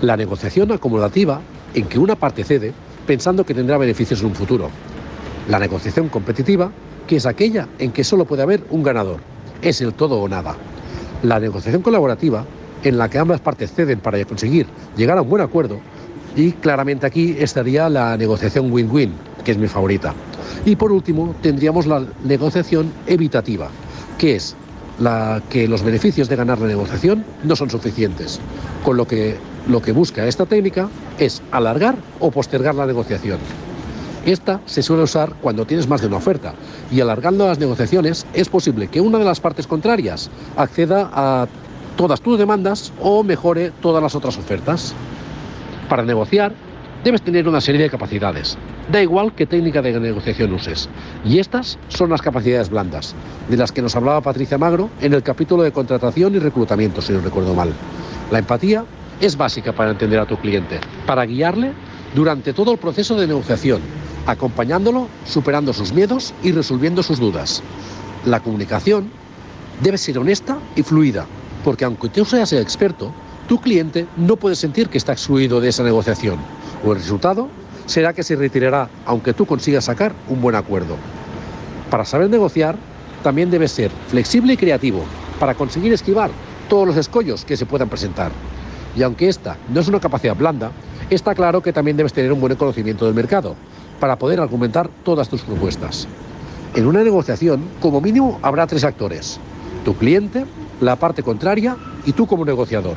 [0.00, 1.40] La negociación acumulativa,
[1.74, 2.72] en que una parte cede
[3.04, 4.70] pensando que tendrá beneficios en un futuro.
[5.48, 6.70] La negociación competitiva,
[7.08, 9.18] que es aquella en que solo puede haber un ganador.
[9.60, 10.54] Es el todo o nada.
[11.24, 12.44] La negociación colaborativa,
[12.84, 15.80] en la que ambas partes ceden para conseguir llegar a un buen acuerdo.
[16.36, 20.14] Y claramente aquí estaría la negociación win-win, que es mi favorita.
[20.68, 23.70] Y por último, tendríamos la negociación evitativa,
[24.18, 24.54] que es
[24.98, 28.38] la que los beneficios de ganar la negociación no son suficientes,
[28.84, 33.38] con lo que lo que busca esta técnica es alargar o postergar la negociación.
[34.26, 36.52] Esta se suele usar cuando tienes más de una oferta
[36.92, 41.48] y alargando las negociaciones es posible que una de las partes contrarias acceda a
[41.96, 44.92] todas tus demandas o mejore todas las otras ofertas.
[45.88, 46.52] Para negociar
[47.04, 48.56] debes tener una serie de capacidades.
[48.90, 50.88] Da igual qué técnica de negociación uses.
[51.24, 53.14] Y estas son las capacidades blandas,
[53.48, 57.12] de las que nos hablaba Patricia Magro en el capítulo de contratación y reclutamiento, si
[57.12, 57.72] no recuerdo mal.
[58.30, 58.84] La empatía
[59.20, 61.72] es básica para entender a tu cliente, para guiarle
[62.14, 63.80] durante todo el proceso de negociación,
[64.26, 67.62] acompañándolo, superando sus miedos y resolviendo sus dudas.
[68.24, 69.10] La comunicación
[69.82, 71.26] debe ser honesta y fluida,
[71.64, 73.12] porque aunque tú seas el experto,
[73.48, 76.38] tu cliente no puede sentir que está excluido de esa negociación,
[76.84, 77.48] o el resultado
[77.86, 80.96] será que se retirará aunque tú consigas sacar un buen acuerdo.
[81.90, 82.76] Para saber negociar,
[83.22, 85.04] también debes ser flexible y creativo
[85.40, 86.30] para conseguir esquivar
[86.68, 88.30] todos los escollos que se puedan presentar.
[88.94, 90.70] Y aunque esta no es una capacidad blanda,
[91.10, 93.54] está claro que también debes tener un buen conocimiento del mercado
[94.00, 96.06] para poder argumentar todas tus propuestas.
[96.74, 99.40] En una negociación, como mínimo, habrá tres actores.
[99.84, 100.44] Tu cliente,
[100.80, 102.96] la parte contraria y tú como negociador.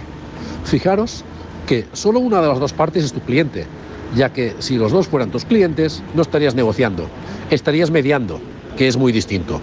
[0.65, 1.23] Fijaros
[1.71, 3.65] que solo una de las dos partes es tu cliente,
[4.13, 7.07] ya que si los dos fueran tus clientes, no estarías negociando,
[7.49, 8.41] estarías mediando,
[8.75, 9.61] que es muy distinto.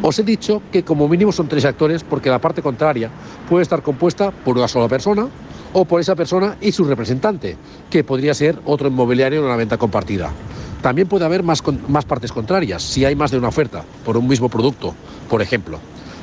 [0.00, 3.10] Os he dicho que como mínimo son tres actores porque la parte contraria
[3.46, 5.28] puede estar compuesta por una sola persona
[5.74, 7.58] o por esa persona y su representante,
[7.90, 10.32] que podría ser otro inmobiliario en una venta compartida.
[10.80, 14.26] También puede haber más, más partes contrarias si hay más de una oferta por un
[14.26, 14.94] mismo producto,
[15.28, 15.78] por ejemplo.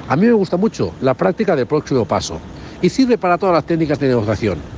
[0.10, 2.40] A mí me gusta mucho la práctica del próximo paso
[2.82, 4.75] y sirve para todas las técnicas de negociación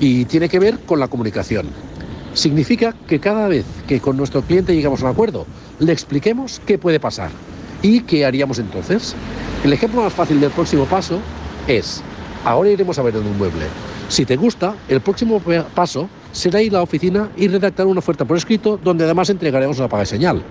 [0.00, 1.68] y tiene que ver con la comunicación.
[2.34, 5.46] Significa que cada vez que con nuestro cliente llegamos a un acuerdo,
[5.78, 7.30] le expliquemos qué puede pasar
[7.82, 9.14] ¿Y qué haríamos entonces?
[9.64, 11.18] El ejemplo más fácil del próximo paso
[11.66, 12.02] es,
[12.44, 13.64] ahora iremos a ver un mueble.
[14.08, 15.40] Si te gusta, el próximo
[15.74, 19.78] paso será ir a la oficina y redactar una oferta por escrito donde además entregaremos
[19.78, 20.42] una paga de señal.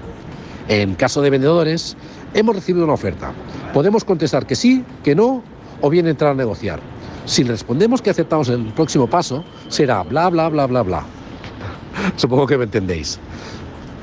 [0.68, 1.96] En caso de vendedores,
[2.34, 3.32] hemos recibido una oferta.
[3.74, 5.44] Podemos contestar que sí, que no
[5.82, 6.80] o bien entrar a negociar.
[7.30, 11.04] Si respondemos que aceptamos el próximo paso, será bla, bla, bla, bla, bla.
[12.16, 13.20] Supongo que me entendéis.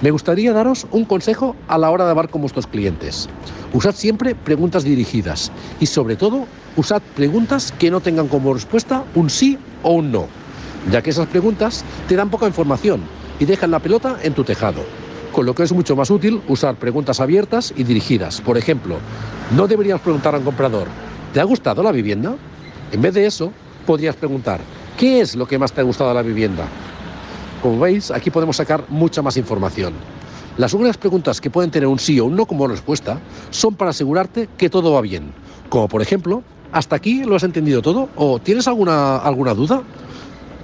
[0.00, 3.28] Me gustaría daros un consejo a la hora de hablar con vuestros clientes.
[3.72, 5.50] Usad siempre preguntas dirigidas
[5.80, 6.46] y sobre todo
[6.76, 10.28] usad preguntas que no tengan como respuesta un sí o un no,
[10.92, 13.00] ya que esas preguntas te dan poca información
[13.40, 14.84] y dejan la pelota en tu tejado.
[15.32, 18.40] Con lo que es mucho más útil usar preguntas abiertas y dirigidas.
[18.40, 18.98] Por ejemplo,
[19.56, 20.86] no deberías preguntar a un comprador,
[21.32, 22.36] ¿te ha gustado la vivienda?
[22.92, 23.52] En vez de eso,
[23.84, 24.60] podrías preguntar,
[24.96, 26.66] ¿qué es lo que más te ha gustado de la vivienda?
[27.62, 29.94] Como veis, aquí podemos sacar mucha más información.
[30.56, 33.20] Las únicas preguntas que pueden tener un sí o un no como respuesta
[33.50, 35.32] son para asegurarte que todo va bien.
[35.68, 38.08] Como por ejemplo, ¿hasta aquí lo has entendido todo?
[38.16, 39.82] ¿O tienes alguna, alguna duda?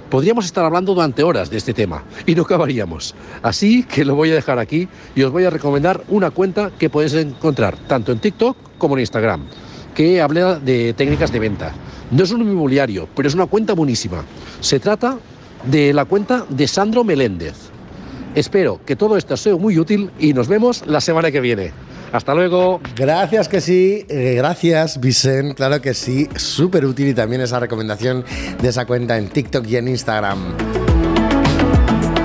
[0.09, 3.15] Podríamos estar hablando durante horas de este tema y no acabaríamos.
[3.41, 6.89] Así que lo voy a dejar aquí y os voy a recomendar una cuenta que
[6.89, 9.45] podéis encontrar tanto en TikTok como en Instagram,
[9.93, 11.73] que habla de técnicas de venta.
[12.11, 14.23] No es un inmobiliario, pero es una cuenta buenísima.
[14.59, 15.17] Se trata
[15.65, 17.55] de la cuenta de Sandro Meléndez.
[18.35, 21.71] Espero que todo esto sea muy útil y nos vemos la semana que viene.
[22.11, 22.79] Hasta luego.
[22.95, 28.23] Gracias que sí, eh, gracias Vicen, claro que sí, súper útil y también esa recomendación
[28.61, 30.39] de esa cuenta en TikTok y en Instagram.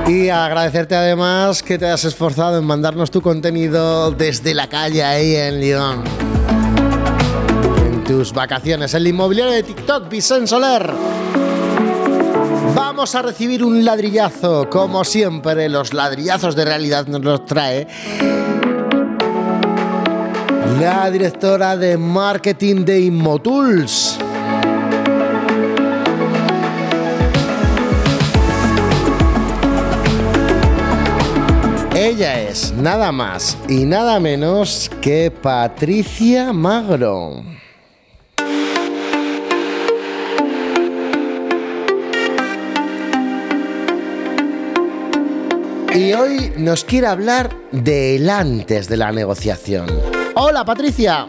[0.06, 5.36] Y agradecerte además que te hayas esforzado en mandarnos tu contenido desde la calle ahí
[5.36, 6.27] en Lyon
[8.08, 8.94] tus vacaciones.
[8.94, 10.90] El inmobiliario de TikTok, Vicente Soler.
[12.74, 17.86] Vamos a recibir un ladrillazo, como siempre, los ladrillazos de realidad nos los trae.
[20.80, 24.18] La directora de marketing de Inmotools.
[31.94, 37.42] Ella es nada más y nada menos que Patricia Magro.
[45.94, 49.88] Y hoy nos quiere hablar del antes de la negociación.
[50.34, 51.28] Hola Patricia.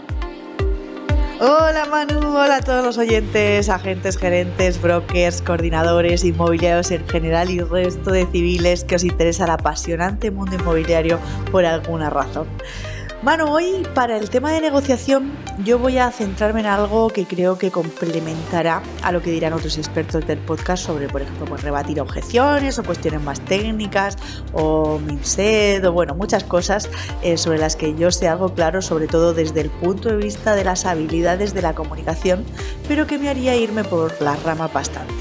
[1.40, 7.62] Hola Manu, hola a todos los oyentes, agentes, gerentes, brokers, coordinadores, inmobiliarios en general y
[7.62, 11.18] resto de civiles que os interesa el apasionante mundo inmobiliario
[11.50, 12.46] por alguna razón.
[13.22, 15.34] Bueno, hoy para el tema de negociación
[15.66, 19.78] yo voy a centrarme en algo que creo que complementará a lo que dirán otros
[19.78, 24.16] expertos del podcast sobre, por ejemplo, pues rebatir objeciones o cuestiones más técnicas
[24.54, 26.90] o MINSED o bueno, muchas cosas
[27.22, 30.56] eh, sobre las que yo sé algo claro, sobre todo desde el punto de vista
[30.56, 32.46] de las habilidades de la comunicación,
[32.88, 35.14] pero que me haría irme por la rama bastante.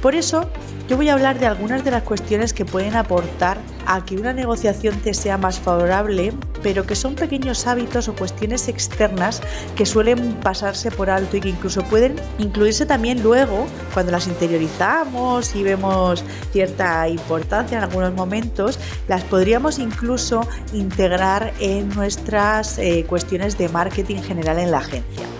[0.00, 0.48] Por eso
[0.92, 4.34] yo voy a hablar de algunas de las cuestiones que pueden aportar a que una
[4.34, 9.40] negociación te sea más favorable, pero que son pequeños hábitos o cuestiones externas
[9.74, 15.56] que suelen pasarse por alto y que incluso pueden incluirse también luego cuando las interiorizamos
[15.56, 18.78] y vemos cierta importancia en algunos momentos,
[19.08, 25.31] las podríamos incluso integrar en nuestras eh, cuestiones de marketing general en la agencia.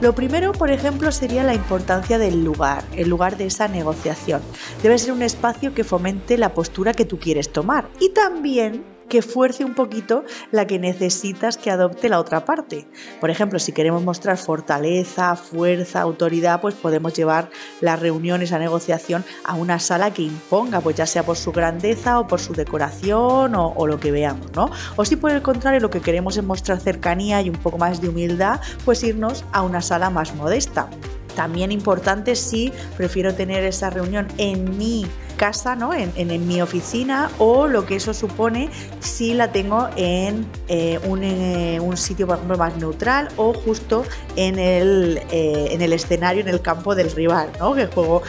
[0.00, 4.42] Lo primero, por ejemplo, sería la importancia del lugar, el lugar de esa negociación.
[4.82, 9.22] Debe ser un espacio que fomente la postura que tú quieres tomar y también que
[9.22, 12.86] fuerce un poquito la que necesitas que adopte la otra parte.
[13.20, 17.50] Por ejemplo, si queremos mostrar fortaleza, fuerza, autoridad, pues podemos llevar
[17.80, 22.18] las reuniones a negociación a una sala que imponga, pues ya sea por su grandeza
[22.20, 24.70] o por su decoración o, lo que veamos, ¿no?
[24.96, 28.00] O si por el contrario lo que queremos es mostrar cercanía y un poco más
[28.00, 30.88] de humildad, pues irnos a una sala más modesta.
[31.34, 35.92] También importante si prefiero tener esa reunión en mi casa, ¿no?
[35.94, 36.14] En,
[36.46, 38.70] mi oficina o lo que eso supone
[39.00, 44.04] si la tengo en eh, eh, un, sitio, por ejemplo, más neutral o justo
[44.36, 47.74] en el, eh, en el escenario, en el campo del rival, ¿no?
[47.74, 48.22] Que juego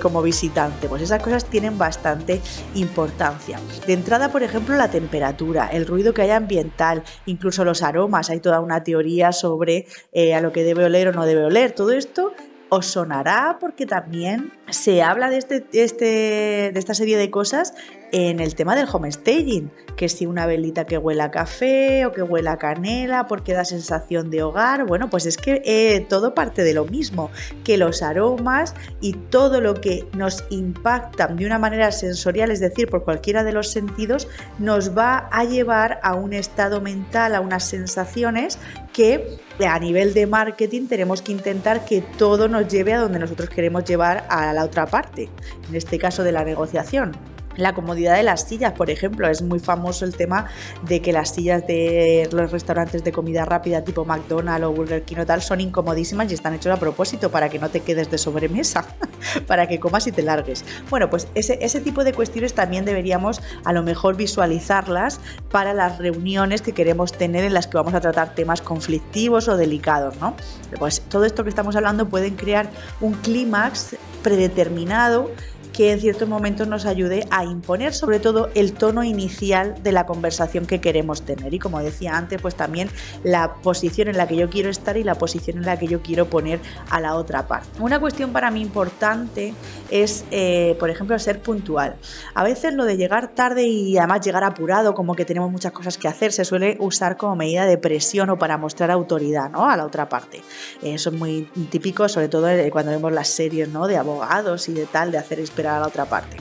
[0.00, 0.88] como visitante.
[0.88, 2.40] Pues esas cosas tienen bastante
[2.74, 3.58] importancia.
[3.86, 8.30] De entrada, por ejemplo, la temperatura, el ruido que haya ambiental, incluso los aromas.
[8.30, 9.86] Hay toda una teoría sobre
[10.34, 11.72] a lo que debe oler o no debe oler.
[11.72, 12.32] Todo esto
[12.74, 17.74] os sonará porque también se habla de, este, este, de esta serie de cosas
[18.12, 22.12] en el tema del home staging, que si una velita que huela a café o
[22.12, 26.34] que huela a canela porque da sensación de hogar, bueno, pues es que eh, todo
[26.34, 27.30] parte de lo mismo,
[27.64, 32.88] que los aromas y todo lo que nos impacta de una manera sensorial, es decir,
[32.88, 37.64] por cualquiera de los sentidos, nos va a llevar a un estado mental, a unas
[37.64, 38.58] sensaciones
[38.92, 43.48] que a nivel de marketing tenemos que intentar que todo nos lleve a donde nosotros
[43.48, 45.30] queremos llevar a la otra parte,
[45.68, 47.31] en este caso de la negociación.
[47.56, 50.46] La comodidad de las sillas, por ejemplo, es muy famoso el tema
[50.82, 55.18] de que las sillas de los restaurantes de comida rápida tipo McDonald's o Burger King
[55.18, 58.18] o tal son incomodísimas y están hechos a propósito para que no te quedes de
[58.18, 58.86] sobremesa,
[59.46, 60.64] para que comas y te largues.
[60.90, 65.98] Bueno, pues ese, ese tipo de cuestiones también deberíamos a lo mejor visualizarlas para las
[65.98, 70.34] reuniones que queremos tener en las que vamos a tratar temas conflictivos o delicados, ¿no?
[70.78, 75.30] Pues todo esto que estamos hablando pueden crear un clímax predeterminado
[75.72, 80.06] que en ciertos momentos nos ayude a imponer sobre todo el tono inicial de la
[80.06, 81.54] conversación que queremos tener.
[81.54, 82.90] Y como decía antes, pues también
[83.24, 86.02] la posición en la que yo quiero estar y la posición en la que yo
[86.02, 86.60] quiero poner
[86.90, 87.68] a la otra parte.
[87.80, 89.54] Una cuestión para mí importante
[89.90, 91.96] es, eh, por ejemplo, ser puntual.
[92.34, 95.98] A veces lo de llegar tarde y además llegar apurado, como que tenemos muchas cosas
[95.98, 99.68] que hacer, se suele usar como medida de presión o para mostrar autoridad ¿no?
[99.68, 100.42] a la otra parte.
[100.82, 103.86] Eso es muy típico, sobre todo eh, cuando vemos las series ¿no?
[103.86, 106.36] de abogados y de tal, de hacer a la otra parte.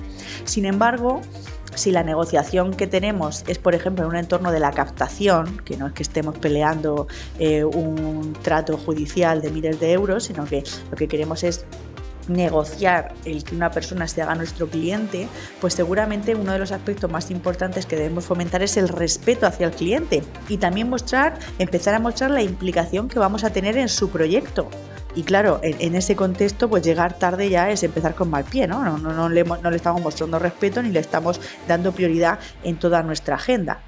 [0.46, 1.22] Sin embargo,
[1.76, 5.78] si la negociación que tenemos es, por ejemplo, en un entorno de la captación, que
[5.78, 7.08] no es que estemos peleando
[7.40, 11.66] eh, un trato judicial de miles de euros, sino que lo que queremos es
[12.28, 15.28] negociar el que una persona se haga nuestro cliente,
[15.60, 19.66] pues seguramente uno de los aspectos más importantes que debemos fomentar es el respeto hacia
[19.68, 23.90] el cliente y también mostrar, empezar a mostrar la implicación que vamos a tener en
[23.90, 24.70] su proyecto.
[25.16, 28.84] Y claro, en, ese contexto, pues llegar tarde ya es empezar con mal pie, ¿no?
[28.84, 33.04] No, no, le, no le estamos mostrando respeto ni le estamos dando prioridad en toda
[33.04, 33.82] nuestra agenda.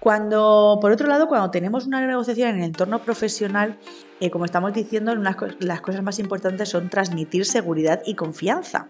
[0.00, 3.78] Cuando, por otro lado, cuando tenemos una negociación en el entorno profesional,
[4.18, 8.88] eh, como estamos diciendo, las cosas más importantes son transmitir seguridad y confianza.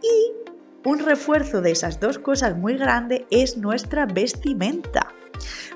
[0.00, 0.51] Y
[0.84, 5.06] Un refuerzo de esas dos cosas muy grande es nuestra vestimenta.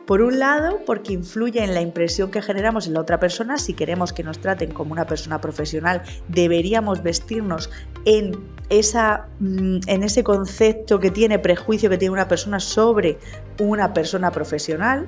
[0.04, 3.56] Por un lado, porque influye en la impresión que generamos en la otra persona.
[3.56, 7.70] Si queremos que nos traten como una persona profesional, deberíamos vestirnos
[8.04, 8.32] en,
[8.68, 13.18] esa, mm, en ese concepto que tiene, prejuicio que tiene una persona sobre
[13.60, 15.06] una persona profesional.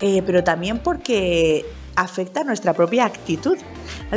[0.00, 1.64] Eh, pero también porque
[1.98, 3.58] afecta nuestra propia actitud.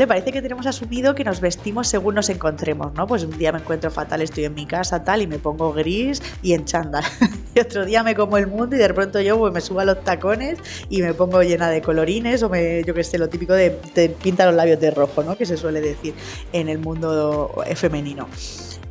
[0.08, 3.08] Parece que tenemos asumido que nos vestimos según nos encontremos, ¿no?
[3.08, 6.22] Pues un día me encuentro fatal, estoy en mi casa, tal, y me pongo gris
[6.44, 7.04] y en chándal.
[7.56, 9.86] y otro día me como el mundo y de pronto yo pues, me subo a
[9.86, 10.60] los tacones
[10.90, 14.10] y me pongo llena de colorines o me, yo qué sé, lo típico de, de
[14.10, 15.36] pinta los labios de rojo, ¿no?
[15.36, 16.14] Que se suele decir
[16.54, 18.28] en el mundo femenino.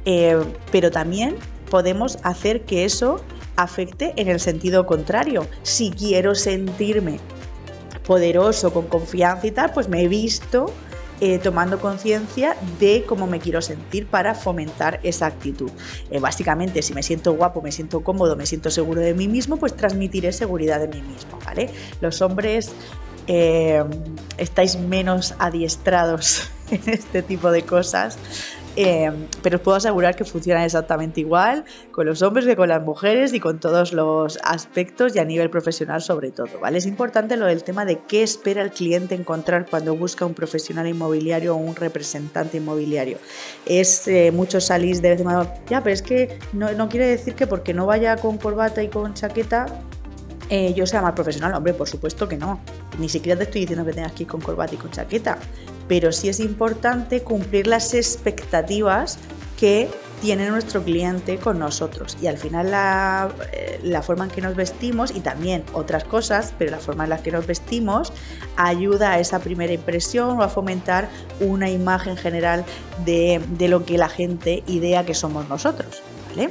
[0.05, 0.37] Eh,
[0.73, 1.37] pero también
[1.71, 3.21] podemos hacer que eso
[3.57, 5.47] afecte en el sentido contrario.
[5.63, 7.21] Si quiero sentirme
[8.07, 10.73] poderoso, con confianza y tal, pues me he visto
[11.21, 15.71] eh, tomando conciencia de cómo me quiero sentir para fomentar esa actitud.
[16.11, 19.59] Eh, básicamente, si me siento guapo, me siento cómodo, me siento seguro de mí mismo,
[19.59, 21.69] pues transmitiré seguridad de mí mismo, ¿vale?
[22.01, 22.73] Los hombres
[23.27, 23.85] eh,
[24.39, 28.19] estáis menos adiestrados en este tipo de cosas
[28.77, 32.83] Em, pero os puedo asegurar que funciona exactamente igual con los hombres que con las
[32.83, 36.79] mujeres y con todos los aspectos y a nivel profesional sobre todo, ¿vale?
[36.79, 40.87] Es importante lo del tema de qué espera el cliente encontrar cuando busca un profesional
[40.87, 43.19] inmobiliario o un representante inmobiliario.
[43.67, 47.07] Es eh, mucho salís de vez en cuando, ya, pero es que no, no quiere
[47.07, 49.67] decir que porque no vaya con corbata y con chaqueta
[50.49, 51.55] eh, yo sea más profesional.
[51.55, 52.61] Hombre, por supuesto que no.
[52.99, 55.39] Ni siquiera te estoy diciendo que tengas que ir con corbata y con chaqueta.
[55.91, 59.19] Pero sí es importante cumplir las expectativas
[59.59, 62.17] que tiene nuestro cliente con nosotros.
[62.23, 66.55] Y al final la, eh, la, forma en que nos vestimos y también otras cosas,
[66.59, 68.13] pero la forma en la que nos vestimos
[68.57, 71.09] ayuda a esa primera impresión o a fomentar
[71.41, 72.65] una imagen general
[73.05, 76.05] de, de lo que la gente idea que somos nosotros.
[76.29, 76.51] ¿vale?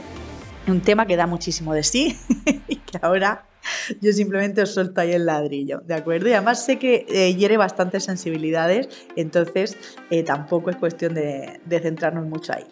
[0.67, 2.19] Un tema que da muchísimo de sí
[2.67, 3.45] y que ahora
[4.01, 6.29] Yo simplemente os suelto ahí el ladrillo, ¿de acuerdo?
[6.29, 9.77] Y además sé que eh, hiere bastantes sensibilidades, entonces
[10.09, 12.65] eh, tampoco es cuestión de, centrarnos mucho ahí.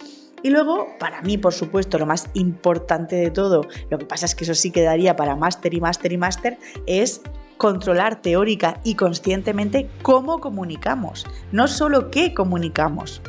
[0.43, 4.35] Y luego, para mí, por supuesto, lo más importante de todo, lo que pasa es
[4.35, 7.21] que eso sí quedaría para máster y máster y máster, es
[7.57, 13.21] controlar teórica y conscientemente cómo comunicamos, no solo qué comunicamos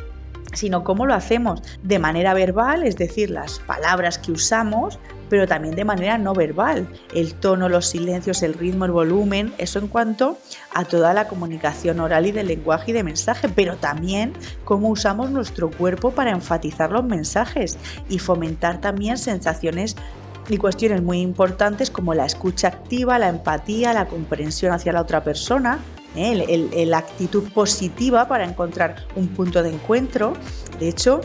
[0.53, 5.75] sino cómo lo hacemos de manera verbal, es decir, las palabras que usamos, pero también
[5.75, 10.37] de manera no verbal, el tono, los silencios, el ritmo, el volumen, eso en cuanto
[10.73, 14.33] a toda la comunicación oral y de lenguaje y de mensaje, pero también
[14.65, 17.77] cómo usamos nuestro cuerpo para enfatizar los mensajes
[18.09, 19.95] y fomentar también sensaciones
[20.49, 25.23] y cuestiones muy importantes como la escucha activa, la empatía, la comprensión hacia la otra
[25.23, 25.79] persona,
[26.15, 26.85] ¿eh?
[26.85, 30.33] la actitud positiva para encontrar un punto de encuentro.
[30.79, 31.21] De hecho,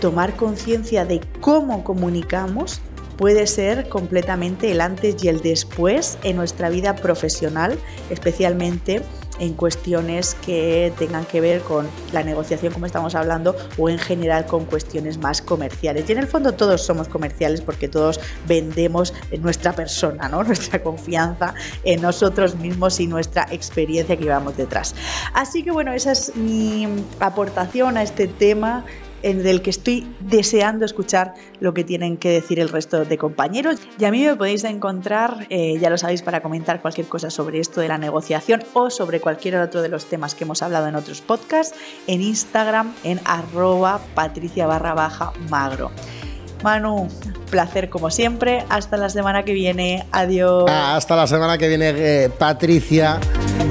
[0.00, 2.80] tomar conciencia de cómo comunicamos
[3.16, 7.78] puede ser completamente el antes y el después en nuestra vida profesional,
[8.10, 9.02] especialmente
[9.38, 14.46] en cuestiones que tengan que ver con la negociación, como estamos hablando, o en general
[14.46, 16.08] con cuestiones más comerciales.
[16.08, 20.44] Y en el fondo todos somos comerciales porque todos vendemos nuestra persona, ¿no?
[20.54, 21.54] nuestra confianza
[21.84, 24.94] en nosotros mismos y nuestra experiencia que llevamos detrás.
[25.32, 26.86] Así que bueno, esa es mi
[27.20, 28.84] aportación a este tema
[29.32, 33.76] del que estoy deseando escuchar lo que tienen que decir el resto de compañeros.
[33.98, 37.60] Y a mí me podéis encontrar, eh, ya lo sabéis, para comentar cualquier cosa sobre
[37.60, 40.94] esto de la negociación o sobre cualquier otro de los temas que hemos hablado en
[40.94, 45.90] otros podcasts, en Instagram, en arroba patricia baja magro.
[46.62, 47.08] Manu,
[47.50, 48.64] placer como siempre.
[48.70, 50.06] Hasta la semana que viene.
[50.12, 50.64] Adiós.
[50.68, 53.20] Ah, hasta la semana que viene, eh, Patricia.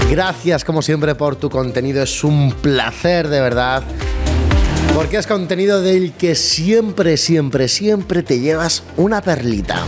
[0.09, 2.03] Gracias como siempre por tu contenido.
[2.03, 3.83] Es un placer de verdad
[4.93, 9.85] porque es contenido del que siempre, siempre, siempre te llevas una perlita.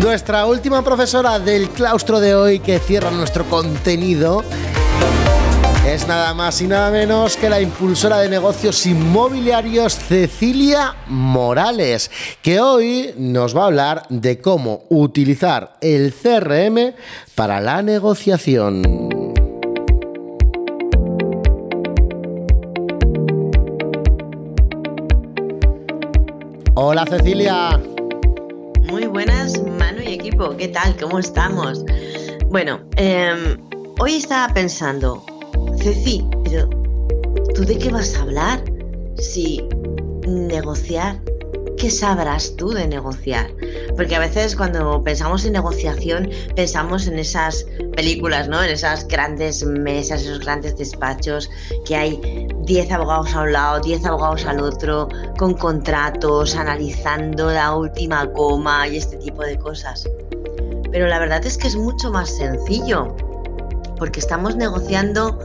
[0.00, 4.44] Nuestra última profesora del claustro de hoy que cierra nuestro contenido
[5.86, 12.10] es nada más y nada menos que la impulsora de negocios inmobiliarios Cecilia Morales,
[12.42, 16.94] que hoy nos va a hablar de cómo utilizar el CRM
[17.34, 19.17] para la negociación.
[26.80, 27.82] Hola Cecilia.
[28.84, 30.56] Muy buenas, Manu y equipo.
[30.56, 30.96] ¿Qué tal?
[30.96, 31.84] ¿Cómo estamos?
[32.50, 33.58] Bueno, em,
[33.98, 35.20] hoy estaba pensando,
[35.82, 36.68] Ceci, pero
[37.56, 38.62] ¿tú de qué vas a hablar?
[39.16, 39.60] Si
[40.28, 41.20] negociar,
[41.78, 43.50] ¿qué sabrás tú de negociar?
[43.96, 47.66] Porque a veces cuando pensamos en negociación pensamos en esas
[47.96, 48.62] películas, ¿no?
[48.62, 51.50] En esas grandes mesas, esos grandes despachos
[51.84, 55.08] que hay 10 abogados a un lado, 10 abogados al otro,
[55.38, 60.06] con contratos, analizando la última coma y este tipo de cosas.
[60.92, 63.16] Pero la verdad es que es mucho más sencillo,
[63.96, 65.38] porque estamos negociando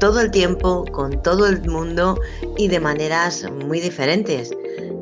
[0.00, 2.20] todo el tiempo con todo el mundo
[2.58, 4.50] y de maneras muy diferentes.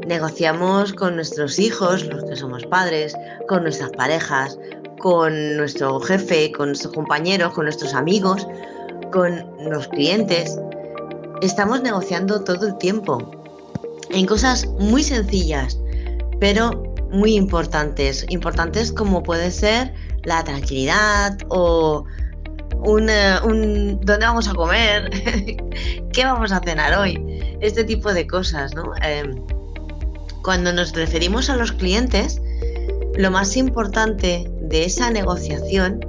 [0.07, 3.17] Negociamos con nuestros hijos, los que somos padres,
[3.49, 4.57] con nuestras parejas,
[5.01, 8.47] con nuestro jefe, con nuestros compañeros, con nuestros amigos,
[9.11, 10.57] con los clientes.
[11.43, 13.19] Estamos negociando todo el tiempo
[14.11, 15.77] en cosas muy sencillas,
[16.39, 16.71] pero
[17.11, 18.25] muy importantes.
[18.29, 22.05] Importantes como puede ser la tranquilidad o
[22.85, 23.11] un,
[23.43, 25.11] un dónde vamos a comer,
[26.13, 27.19] qué vamos a cenar hoy,
[27.61, 28.71] este tipo de cosas.
[29.03, 29.35] Em,
[30.45, 32.41] cuando nos referimos a los clientes,
[33.17, 36.07] lo más importante de esa negociación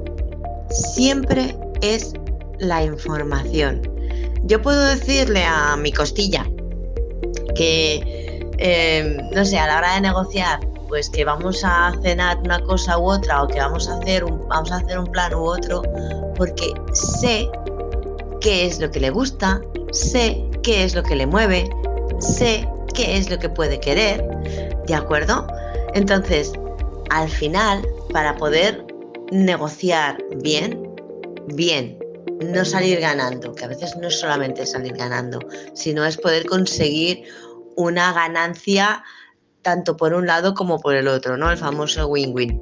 [0.70, 2.14] siempre es
[2.60, 3.93] la información.
[4.44, 6.46] Yo puedo decirle a mi costilla
[7.56, 12.60] que, em, no sé, a la hora de negociar, pues que vamos a cenar una
[12.60, 15.82] cosa u otra o que vamos a hacer vamos a hacer un plan u otro,
[16.36, 17.50] porque sé
[18.42, 21.70] qué es lo que le gusta, sé qué es lo que le mueve,
[22.20, 24.28] sé qué es lo que puede querer,
[24.88, 25.48] ¿de acuerdo?
[25.94, 26.52] Entonces,
[27.10, 28.86] al final, para poder
[29.32, 30.94] negociar bien,
[31.48, 31.98] bien,
[32.42, 35.40] no salir ganando, que a veces no es solamente salir ganando,
[35.74, 37.24] sino es poder conseguir
[37.76, 39.04] una ganancia
[39.62, 41.50] tanto por un lado como por el otro, ¿no?
[41.50, 42.62] El famoso win-win.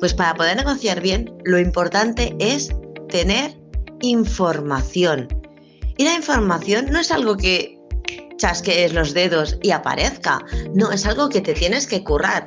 [0.00, 2.70] Pues para poder negociar bien, lo importante es
[3.08, 3.56] tener
[4.00, 5.28] información.
[5.96, 7.78] Y la información no es algo que
[8.36, 12.46] chasquees los dedos y aparezca, no, es algo que te tienes que currar.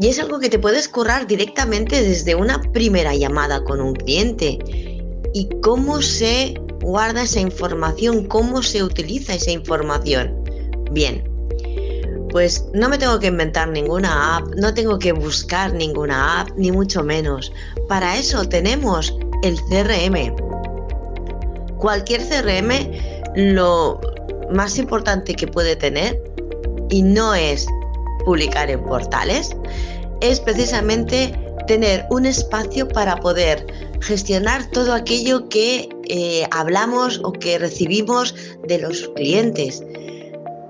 [0.00, 4.58] Y es algo que te puedes currar directamente desde una primera llamada con un cliente.
[5.38, 8.26] ¿Y cómo se guarda esa información?
[8.26, 10.34] ¿Cómo se utiliza esa información?
[10.90, 11.22] Bien,
[12.30, 16.72] pues no me tengo que inventar ninguna app, no tengo que buscar ninguna app, ni
[16.72, 17.52] mucho menos.
[17.88, 20.34] Para eso tenemos el CRM.
[21.78, 22.72] Cualquier CRM
[23.36, 24.00] lo
[24.50, 26.20] más importante que puede tener,
[26.90, 27.64] y no es
[28.24, 29.54] publicar en portales,
[30.20, 31.32] es precisamente
[31.68, 33.64] tener un espacio para poder
[34.00, 38.34] gestionar todo aquello que eh, hablamos o que recibimos
[38.66, 39.80] de los clientes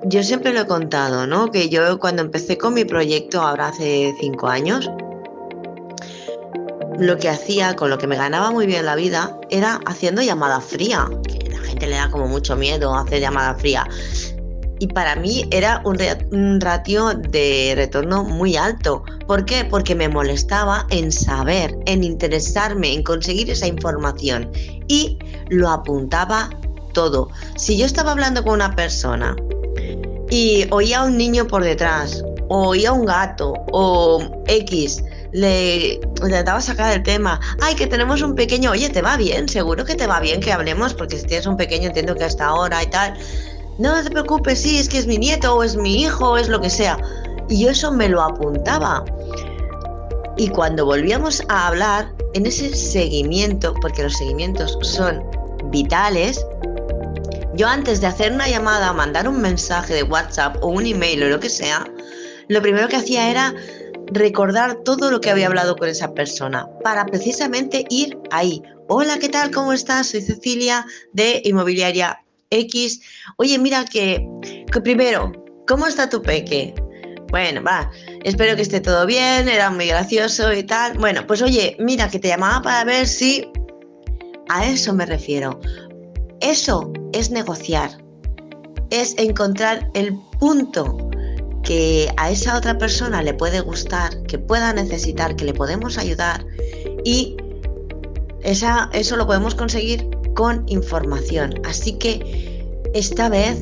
[0.05, 1.51] yo siempre lo he contado, ¿no?
[1.51, 4.91] Que yo cuando empecé con mi proyecto, ahora hace cinco años,
[6.99, 10.61] lo que hacía, con lo que me ganaba muy bien la vida, era haciendo llamada
[10.61, 11.09] fría.
[11.29, 13.87] Que la gente le da como mucho miedo hacer llamada fría.
[14.79, 19.03] Y para mí era un, ratio de retorno muy alto.
[19.27, 19.65] ¿Por qué?
[19.65, 24.51] Porque me molestaba en saber, en interesarme, en conseguir esa información.
[24.87, 25.19] Y
[25.49, 26.51] lo apuntaba
[26.93, 27.31] todo.
[27.57, 29.37] Si yo estaba hablando con una persona
[30.31, 35.03] y oía a un niño por detrás, oía a un gato, o X,
[35.33, 37.41] le intentaba sacar el tema.
[37.61, 39.49] Ay, que tenemos un pequeño, oye, ¿te va bien?
[39.49, 42.47] Seguro que te va bien que hablemos, porque si tienes un pequeño entiendo que hasta
[42.47, 43.15] ahora y tal.
[43.79, 46.49] No, te preocupes, sí, es que es mi nieto, o es mi hijo, o es
[46.49, 46.99] lo que sea.
[47.49, 49.05] Y yo eso me lo apuntaba.
[50.37, 55.23] Y cuando volvíamos a hablar, en ese seguimiento, porque los seguimientos son
[55.71, 56.45] vitales,
[57.55, 61.29] yo antes de hacer una llamada, mandar un mensaje de WhatsApp o un email o
[61.29, 61.87] lo que sea,
[62.49, 63.55] lo primero que hacía era
[64.13, 68.61] recordar todo lo que había hablado con esa persona para precisamente ir ahí.
[68.89, 69.53] Hola, ¿qué tal?
[69.53, 70.09] ¿Cómo estás?
[70.09, 73.01] Soy Cecilia de Inmobiliaria X.
[73.37, 74.27] Oye, mira que,
[74.73, 75.33] que primero,
[75.67, 76.75] ¿cómo está tu peque?
[77.31, 77.91] Bueno, va,
[78.25, 80.97] espero que esté todo bien, era muy gracioso y tal.
[80.99, 83.51] Bueno, pues oye, mira que te llamaba para ver si...
[84.49, 85.61] A eso me refiero.
[86.41, 87.91] Eso es negociar,
[88.91, 91.11] es encontrar el punto
[91.65, 96.47] que a esa otra persona le puede gustar, que pueda necesitar, que le podemos ayudar
[97.05, 97.37] y
[98.43, 100.09] esa, eso lo podemos conseguir
[100.39, 101.53] con información.
[101.65, 103.61] Así que esta vez,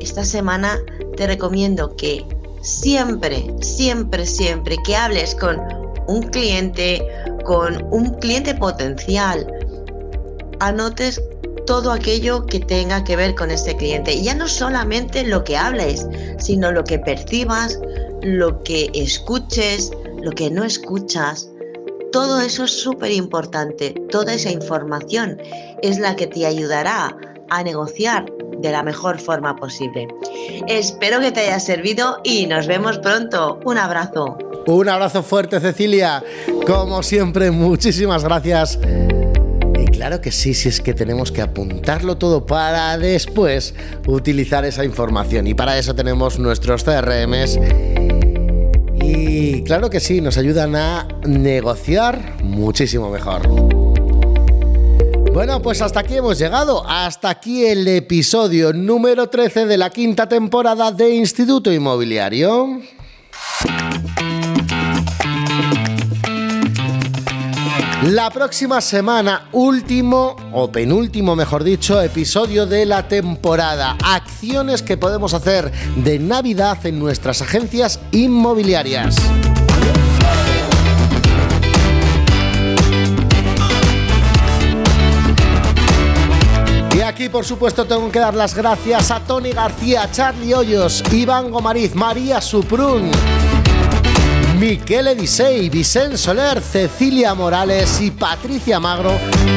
[0.00, 0.76] esta semana,
[1.16, 2.26] te recomiendo que
[2.60, 5.60] siempre, siempre, siempre que hables con
[6.08, 7.06] un cliente,
[7.44, 9.46] con un cliente potencial,
[10.58, 11.22] anotes
[11.66, 14.14] todo aquello que tenga que ver con este cliente.
[14.14, 16.04] Y ya no solamente lo que hables,
[16.40, 17.78] sino lo que percibas,
[18.22, 21.48] lo que escuches, lo que no escuchas.
[22.12, 23.94] Todo eso es súper importante.
[24.10, 25.40] Toda esa información
[25.82, 27.16] es la que te ayudará
[27.50, 28.26] a negociar
[28.58, 30.08] de la mejor forma posible.
[30.66, 33.60] Espero que te haya servido y nos vemos pronto.
[33.64, 34.36] Un abrazo.
[34.66, 36.22] Un abrazo fuerte, Cecilia.
[36.66, 38.78] Como siempre, muchísimas gracias
[39.98, 43.74] claro que sí, si es que tenemos que apuntarlo todo para después
[44.06, 45.48] utilizar esa información.
[45.48, 47.58] Y para eso tenemos nuestros CRMs.
[49.10, 53.48] Y claro que sí, nos ayudan a negociar muchísimo mejor.
[55.32, 56.86] Bueno, pues hasta aquí hemos llegado.
[56.86, 62.82] Hasta aquí el episodio número 13 de la quinta temporada de Instituto Inmobiliario.
[68.04, 73.96] La próxima semana, último o penúltimo, mejor dicho, episodio de la temporada.
[74.04, 79.16] Acciones que podemos hacer de Navidad en nuestras agencias inmobiliarias.
[86.96, 91.50] Y aquí, por supuesto, tengo que dar las gracias a Tony García, Charlie Hoyos, Iván
[91.50, 93.10] Gomariz, María Suprún.
[94.58, 99.12] Miquel Edisei, Vicente Soler, Cecilia Morales y Patricia Magro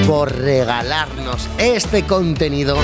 [0.06, 2.78] por regalarnos este contenido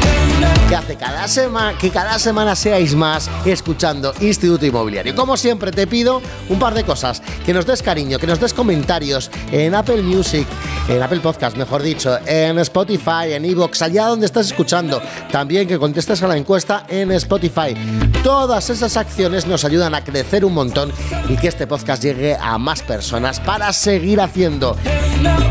[0.68, 5.13] que hace cada semana que cada semana seáis más escuchando Instituto Inmobiliario.
[5.13, 8.53] Como siempre te pido un par de cosas, que nos des cariño, que nos des
[8.53, 10.47] comentarios en Apple Music,
[10.89, 15.01] en Apple Podcast, mejor dicho, en Spotify, en Evox, allá donde estás escuchando.
[15.32, 17.76] También que contestes a la encuesta en Spotify.
[18.24, 20.91] Todas esas acciones nos ayudan a crecer un montón
[21.30, 24.77] y que este podcast llegue a más personas para seguir haciendo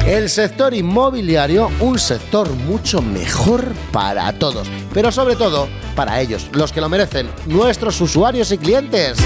[0.07, 6.73] el sector inmobiliario un sector mucho mejor para todos, pero sobre todo para ellos, los
[6.73, 9.19] que lo merecen, nuestros usuarios y clientes.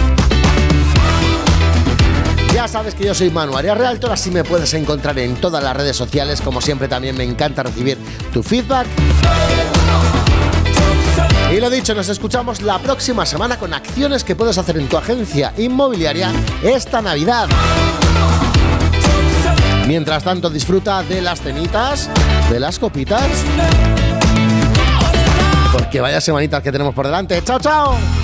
[2.52, 5.76] Ya sabes que yo soy Manu Arias Realtor, así me puedes encontrar en todas las
[5.76, 6.40] redes sociales.
[6.40, 7.96] Como siempre, también me encanta recibir
[8.32, 8.88] tu feedback.
[11.52, 14.96] Y lo dicho, nos escuchamos la próxima semana con acciones que puedes hacer en tu
[14.96, 16.30] agencia inmobiliaria
[16.62, 17.48] esta Navidad.
[19.88, 22.08] Mientras tanto, disfruta de las cenitas,
[22.50, 23.26] de las copitas.
[25.72, 27.42] Porque vaya semanitas que tenemos por delante.
[27.42, 28.19] ¡Chao, chao!